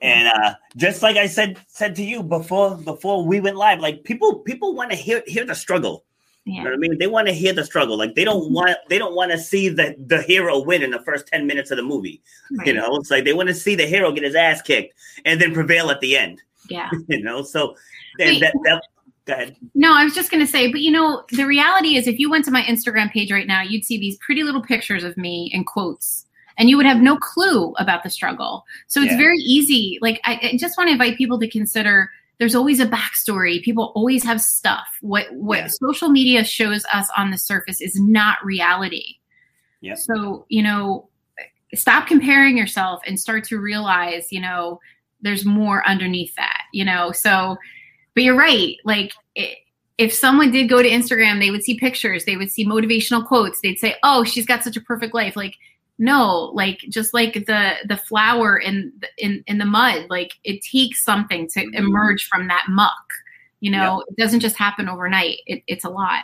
[0.01, 4.03] and uh, just like i said said to you before before we went live like
[4.03, 6.05] people people want to hear hear the struggle
[6.45, 6.57] yeah.
[6.57, 6.97] You know what I mean?
[6.99, 7.97] They want to hear the struggle.
[7.97, 8.53] Like they don't mm-hmm.
[8.53, 11.71] want they don't want to see the the hero win in the first 10 minutes
[11.71, 12.21] of the movie.
[12.51, 12.67] Right.
[12.67, 14.93] You know, it's like they want to see the hero get his ass kicked
[15.25, 16.43] and then prevail at the end.
[16.69, 16.91] Yeah.
[17.07, 17.75] you know, so
[18.19, 18.83] Wait, that, that
[19.26, 19.55] go ahead.
[19.73, 22.45] No, I was just gonna say, but you know, the reality is if you went
[22.45, 25.65] to my Instagram page right now, you'd see these pretty little pictures of me and
[25.65, 26.26] quotes
[26.57, 28.65] and you would have no clue about the struggle.
[28.88, 29.17] So it's yeah.
[29.17, 29.97] very easy.
[30.01, 33.61] Like I, I just want to invite people to consider there's always a backstory.
[33.61, 34.88] People always have stuff.
[35.01, 35.67] What what yeah.
[35.89, 39.15] social media shows us on the surface is not reality.
[39.82, 39.95] Yeah.
[39.95, 41.09] So, you know,
[41.73, 44.80] stop comparing yourself and start to realize, you know,
[45.21, 47.11] there's more underneath that, you know.
[47.11, 47.57] So,
[48.16, 48.78] but you're right.
[48.84, 49.59] Like it,
[49.97, 53.61] if someone did go to Instagram, they would see pictures, they would see motivational quotes.
[53.61, 55.55] They'd say, "Oh, she's got such a perfect life." Like
[55.97, 61.03] no like just like the the flower in in in the mud like it takes
[61.03, 61.76] something to mm-hmm.
[61.76, 63.05] emerge from that muck
[63.61, 64.07] you know yep.
[64.09, 66.24] it doesn't just happen overnight it, it's a lot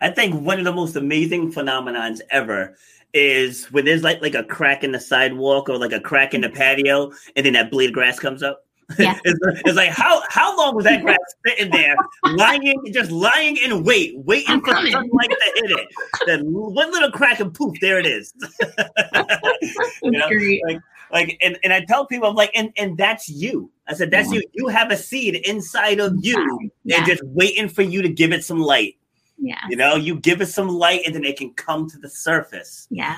[0.00, 2.76] i think one of the most amazing phenomenons ever
[3.12, 6.40] is when there's like like a crack in the sidewalk or like a crack in
[6.40, 6.56] the mm-hmm.
[6.56, 8.64] patio and then that blade of grass comes up
[8.98, 9.18] yeah.
[9.24, 13.84] it's, it's, like how how long was that grass sitting there, lying, just lying in
[13.84, 15.88] wait, waiting for sunlight to hit it?
[16.26, 18.34] Then one little crack and poof, there it is.
[20.02, 20.28] you know?
[20.66, 20.80] Like,
[21.12, 23.70] like and, and I tell people, I'm like, and, and that's you.
[23.86, 24.40] I said, that's yeah.
[24.40, 24.44] you.
[24.52, 26.98] You have a seed inside of you yeah.
[26.98, 28.96] and just waiting for you to give it some light.
[29.38, 29.60] Yeah.
[29.68, 32.86] You know, you give it some light and then it can come to the surface.
[32.90, 33.16] Yeah.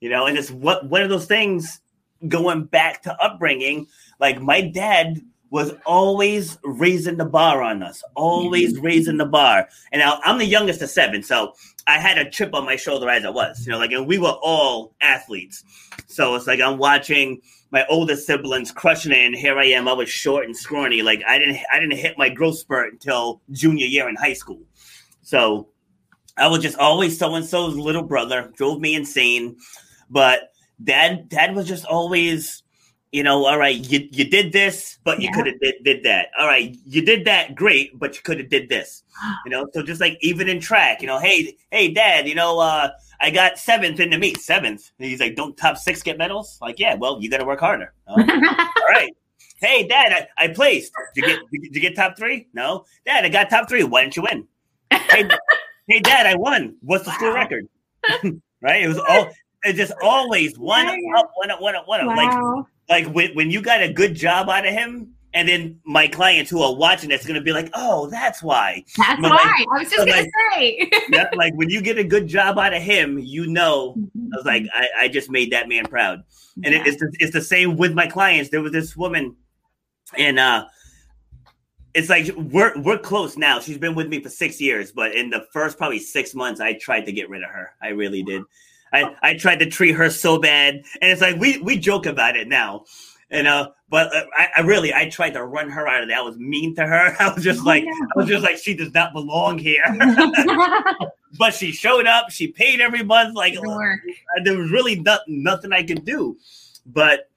[0.00, 1.80] You know, and it's what one of those things
[2.28, 3.86] going back to upbringing
[4.18, 8.84] like my dad was always raising the bar on us, always mm-hmm.
[8.84, 9.68] raising the bar.
[9.92, 11.54] And now I'm the youngest of seven, so
[11.86, 14.18] I had a chip on my shoulder as I was, you know, like, and we
[14.18, 15.62] were all athletes.
[16.08, 17.40] So it's like I'm watching
[17.70, 19.86] my older siblings crushing it, and here I am.
[19.86, 21.02] I was short and scrawny.
[21.02, 24.62] Like I didn't, I didn't hit my growth spurt until junior year in high school.
[25.22, 25.68] So
[26.36, 29.56] I was just always so and so's little brother, drove me insane.
[30.10, 30.50] But
[30.82, 32.62] dad, dad was just always
[33.12, 35.32] you know, all right, you, you did this, but you yeah.
[35.32, 36.28] could have did, did that.
[36.38, 39.04] All right, you did that, great, but you could have did this.
[39.46, 42.58] You know, so just like even in track, you know, hey, hey, dad, you know,
[42.58, 44.90] uh, I got seventh in the meet, seventh.
[44.98, 46.58] And he's like, don't top six get medals?
[46.60, 47.94] Like, yeah, well, you got to work harder.
[48.06, 49.16] all right.
[49.58, 50.92] Hey, dad, I, I placed.
[51.14, 52.48] Did you get did you get top three?
[52.52, 53.84] No, dad, I got top three.
[53.84, 54.46] Why didn't you win?
[54.90, 55.28] hey,
[55.88, 56.76] hey, dad, I won.
[56.82, 57.66] What's the school record?
[58.60, 58.82] right?
[58.82, 59.30] It was all.
[59.66, 62.16] It's just always one up, one up, one up, one up.
[62.16, 62.66] Wow.
[62.88, 66.08] Like like when, when you got a good job out of him, and then my
[66.08, 69.36] clients who are watching it's going to be like, "Oh, that's why." That's but why.
[69.36, 70.90] Like, I was just going like, to say.
[71.10, 74.32] yeah, like when you get a good job out of him, you know, mm-hmm.
[74.32, 76.22] I was like, I, I just made that man proud,
[76.64, 76.80] and yeah.
[76.80, 78.50] it, it's the, it's the same with my clients.
[78.50, 79.36] There was this woman,
[80.16, 80.66] and uh,
[81.92, 83.60] it's like we're we're close now.
[83.60, 86.74] She's been with me for six years, but in the first probably six months, I
[86.74, 87.72] tried to get rid of her.
[87.82, 88.42] I really did.
[88.92, 92.36] I, I tried to treat her so bad, and it's like we we joke about
[92.36, 92.84] it now,
[93.30, 93.72] you know.
[93.88, 96.18] But uh, I, I, really I tried to run her out of there.
[96.18, 97.14] I was mean to her.
[97.20, 97.92] I was just oh, like yeah.
[97.92, 99.84] I was just like she does not belong here.
[101.38, 102.30] but she showed up.
[102.30, 103.36] She paid every month.
[103.36, 104.00] Like sure.
[104.44, 106.36] there was really not, nothing I could do.
[106.84, 107.28] But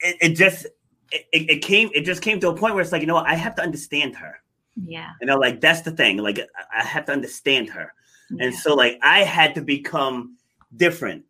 [0.00, 0.66] it, it just
[1.12, 3.26] it, it came it just came to a point where it's like you know what?
[3.26, 4.40] I have to understand her.
[4.76, 5.10] Yeah.
[5.20, 6.18] And You know, like that's the thing.
[6.18, 6.40] Like
[6.74, 7.92] I have to understand her.
[8.30, 8.46] Yeah.
[8.46, 10.35] And so like I had to become
[10.74, 11.24] different,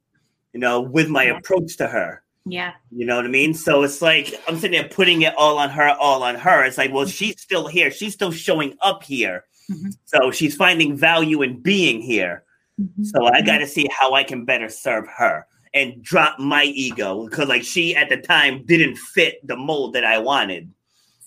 [0.52, 1.36] you know, with my yeah.
[1.38, 2.22] approach to her.
[2.44, 2.74] Yeah.
[2.92, 3.54] You know what I mean?
[3.54, 6.64] So it's like I'm sitting there putting it all on her, all on her.
[6.64, 7.90] It's like, well, she's still here.
[7.90, 9.44] She's still showing up here.
[9.70, 9.90] Mm-hmm.
[10.04, 12.44] So she's finding value in being here.
[12.80, 13.02] Mm-hmm.
[13.02, 15.46] So I got to see how I can better serve her.
[15.74, 20.04] and drop my ego because like she at the time didn't fit the mold that
[20.04, 20.72] I wanted.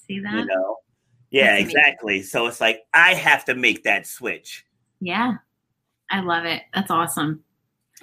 [0.07, 0.34] See that?
[0.34, 0.78] You know?
[1.30, 1.70] Yeah, That's amazing.
[1.78, 2.22] exactly.
[2.24, 4.66] So it's like I have to make that switch.
[5.01, 5.36] Yeah.
[6.10, 6.64] I love it.
[6.74, 7.43] That's awesome.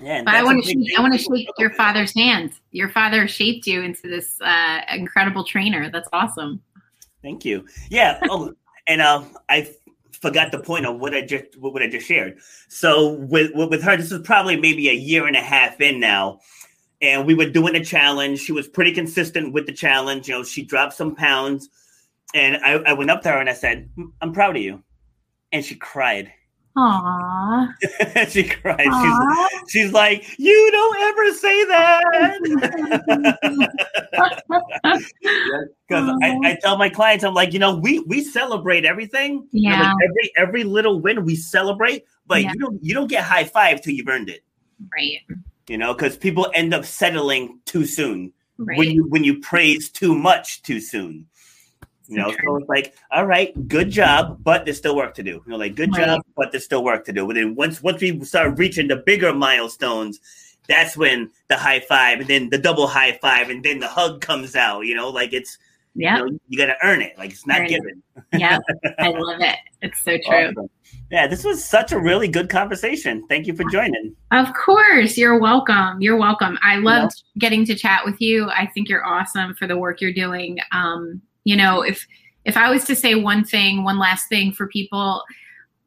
[0.01, 2.53] Yeah, But I want to shake, I want to shake your father's hand.
[2.71, 5.91] Your father shaped you into this uh, incredible trainer.
[5.91, 6.63] That's awesome.
[7.23, 7.67] Thank you.
[7.89, 8.21] Yeah.
[8.25, 8.55] Oh,
[8.87, 9.71] and uh, I
[10.13, 12.39] forgot the point of what I just what I just shared.
[12.69, 16.41] So with with her, this is probably maybe a year and a half in now,
[17.01, 18.41] and we were doing a challenge.
[18.41, 20.29] She was pretty consistent with the challenge.
[20.29, 21.69] You know, she dropped some pounds,
[22.35, 24.83] and I, I went up to her and I said, "Mm, "I'm proud of you,"
[25.53, 26.33] and she cried.
[26.77, 27.73] Aww.
[28.29, 28.81] she cried.
[28.81, 29.49] She's, Aww.
[29.69, 32.13] she's like, "You don't ever say that."
[35.89, 39.47] Because I, I tell my clients, I'm like, you know, we we celebrate everything.
[39.53, 39.83] You know, Yeah.
[39.83, 42.53] like every every little win we celebrate, but Yeah.
[42.53, 44.43] you don't you don't get high five till you've earned it.
[44.93, 45.19] right.
[45.69, 48.79] You know, because people end up settling too soon Right.
[48.79, 51.27] when you when you praise too much too soon.
[52.09, 55.43] You know, so it's like, all right, good job, but there's still work to do.
[55.45, 56.07] You know, like good Right.
[56.07, 57.27] job, but there's still work to do.
[57.27, 60.21] But then once once we start reaching the bigger milestones,
[60.69, 64.21] that's when the high five and then the double high five and then the hug
[64.21, 64.81] comes out.
[64.83, 65.59] You know, like it's
[65.97, 66.19] yeah.
[66.19, 67.17] you, know, you got to earn it.
[67.19, 68.03] Like it's not given.
[68.33, 68.59] Yeah.
[68.99, 69.57] I love it.
[69.83, 70.49] It's so true.
[70.51, 70.71] Awesome.
[71.11, 73.27] Yeah, this was such a really good conversation.
[73.29, 74.15] Thank you for joining.
[74.33, 75.17] Of course.
[75.17, 76.01] You're welcome.
[76.01, 76.59] You're welcome.
[76.63, 78.49] I loved getting to chat with you.
[78.51, 80.59] I think you're awesome for the work you're doing.
[80.73, 82.05] Um, you know, if
[82.45, 85.23] if I was to say one thing, one last thing for people,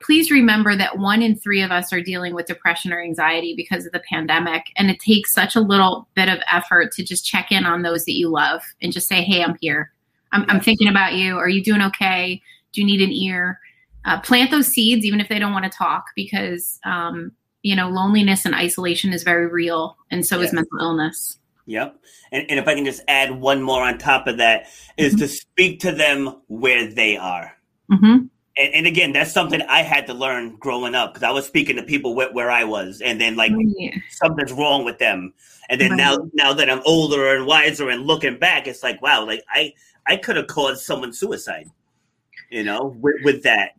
[0.01, 3.86] please remember that one in three of us are dealing with depression or anxiety because
[3.86, 4.68] of the pandemic.
[4.78, 8.05] And it takes such a little bit of effort to just check in on those
[8.05, 9.91] that you love and just say, hey, I'm here.
[10.32, 11.38] I'm, I'm thinking about you.
[11.38, 12.41] Are you doing okay?
[12.72, 13.60] Do you need an ear?
[14.05, 17.34] Uh, plant those seeds, even if they don't want to talk, because um,
[17.64, 20.49] you know loneliness and isolation is very real, and so Yes.
[20.49, 21.38] is mental illness.
[21.70, 21.99] Yep.
[22.32, 24.65] And, and if I can just add one more on top of that,
[24.97, 27.55] is to speak to them where they are.
[27.91, 28.26] hmm
[28.57, 31.76] And, and again, that's something I had to learn growing up because I was speaking
[31.76, 33.51] to people where, where I was, and then like
[34.09, 35.34] something's wrong with them.
[35.70, 39.24] And then now, now that I'm older and wiser and looking back, it's like, wow,
[39.24, 39.72] like I,
[40.07, 41.67] I could have caused someone suicide,
[42.49, 43.74] you know, with, with that,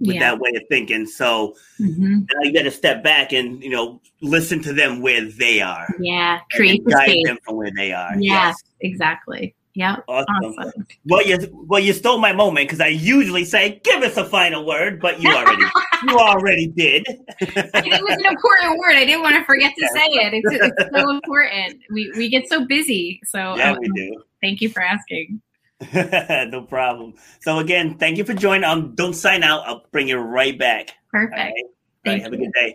[0.00, 0.20] with yeah.
[0.30, 1.06] that way of thinking.
[1.06, 5.22] So hmm now you got to step back and you know listen to them where
[5.24, 7.26] they are, yeah, create the guide space.
[7.26, 8.14] them from where they are.
[8.20, 8.56] Yeah, Yes.
[8.80, 9.54] exactly.
[9.74, 10.54] Yeah, Awesome.
[10.58, 10.86] awesome.
[11.06, 11.38] Well, you
[11.68, 15.20] well you stole my moment because I usually say give us a final word, but
[15.22, 15.62] you already
[16.08, 17.04] you already did.
[17.06, 18.96] it was an important word.
[18.96, 20.34] I didn't want to forget to say it.
[20.34, 21.80] It's, it's so important.
[21.92, 23.20] We we get so busy.
[23.26, 24.22] So yeah, um, we do.
[24.42, 25.40] thank you for asking.
[25.94, 27.14] no problem.
[27.40, 28.64] So again, thank you for joining.
[28.64, 29.66] Um, don't sign out.
[29.66, 30.90] I'll bring you right back.
[31.10, 31.36] Perfect.
[31.36, 31.52] right.
[32.06, 32.22] All right.
[32.22, 32.74] Have a good day.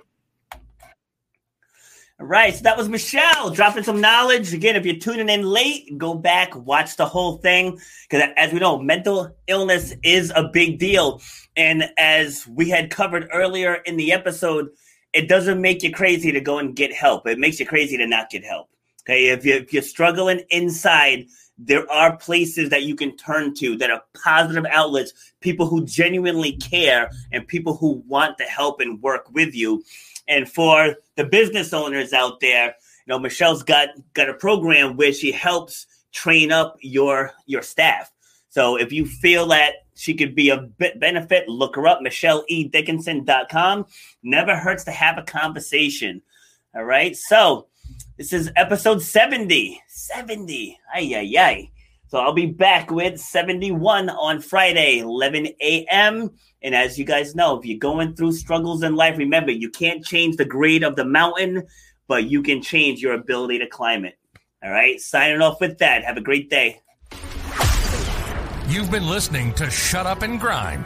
[2.19, 2.55] All right.
[2.55, 4.53] So that was Michelle dropping some knowledge.
[4.53, 7.79] Again, if you're tuning in late, go back, watch the whole thing.
[8.09, 11.21] Because as we know, mental illness is a big deal.
[11.55, 14.69] And as we had covered earlier in the episode,
[15.13, 17.27] it doesn't make you crazy to go and get help.
[17.27, 18.69] It makes you crazy to not get help.
[19.05, 19.27] Okay.
[19.27, 21.27] If, you, if you're struggling inside,
[21.57, 26.53] there are places that you can turn to that are positive outlets, people who genuinely
[26.53, 29.83] care and people who want to help and work with you.
[30.27, 32.75] And for the business owners out there,
[33.05, 38.11] you know, Michelle's got got a program where she helps train up your your staff.
[38.49, 42.43] So if you feel that she could be a bit benefit, look her up, Michelle
[42.49, 43.85] michelledickinson.com.
[44.23, 46.21] Never hurts to have a conversation.
[46.75, 47.15] All right.
[47.15, 47.67] So
[48.17, 49.81] this is episode 70.
[49.87, 50.79] 70.
[50.93, 51.71] Ay, ay, ay.
[52.07, 56.31] So I'll be back with 71 on Friday, 11 a.m.
[56.61, 60.05] And as you guys know, if you're going through struggles in life, remember you can't
[60.05, 61.63] change the grade of the mountain,
[62.07, 64.17] but you can change your ability to climb it.
[64.63, 64.99] All right.
[65.01, 66.05] Signing off with that.
[66.05, 66.81] Have a great day.
[68.69, 70.85] You've been listening to Shut Up and Grind.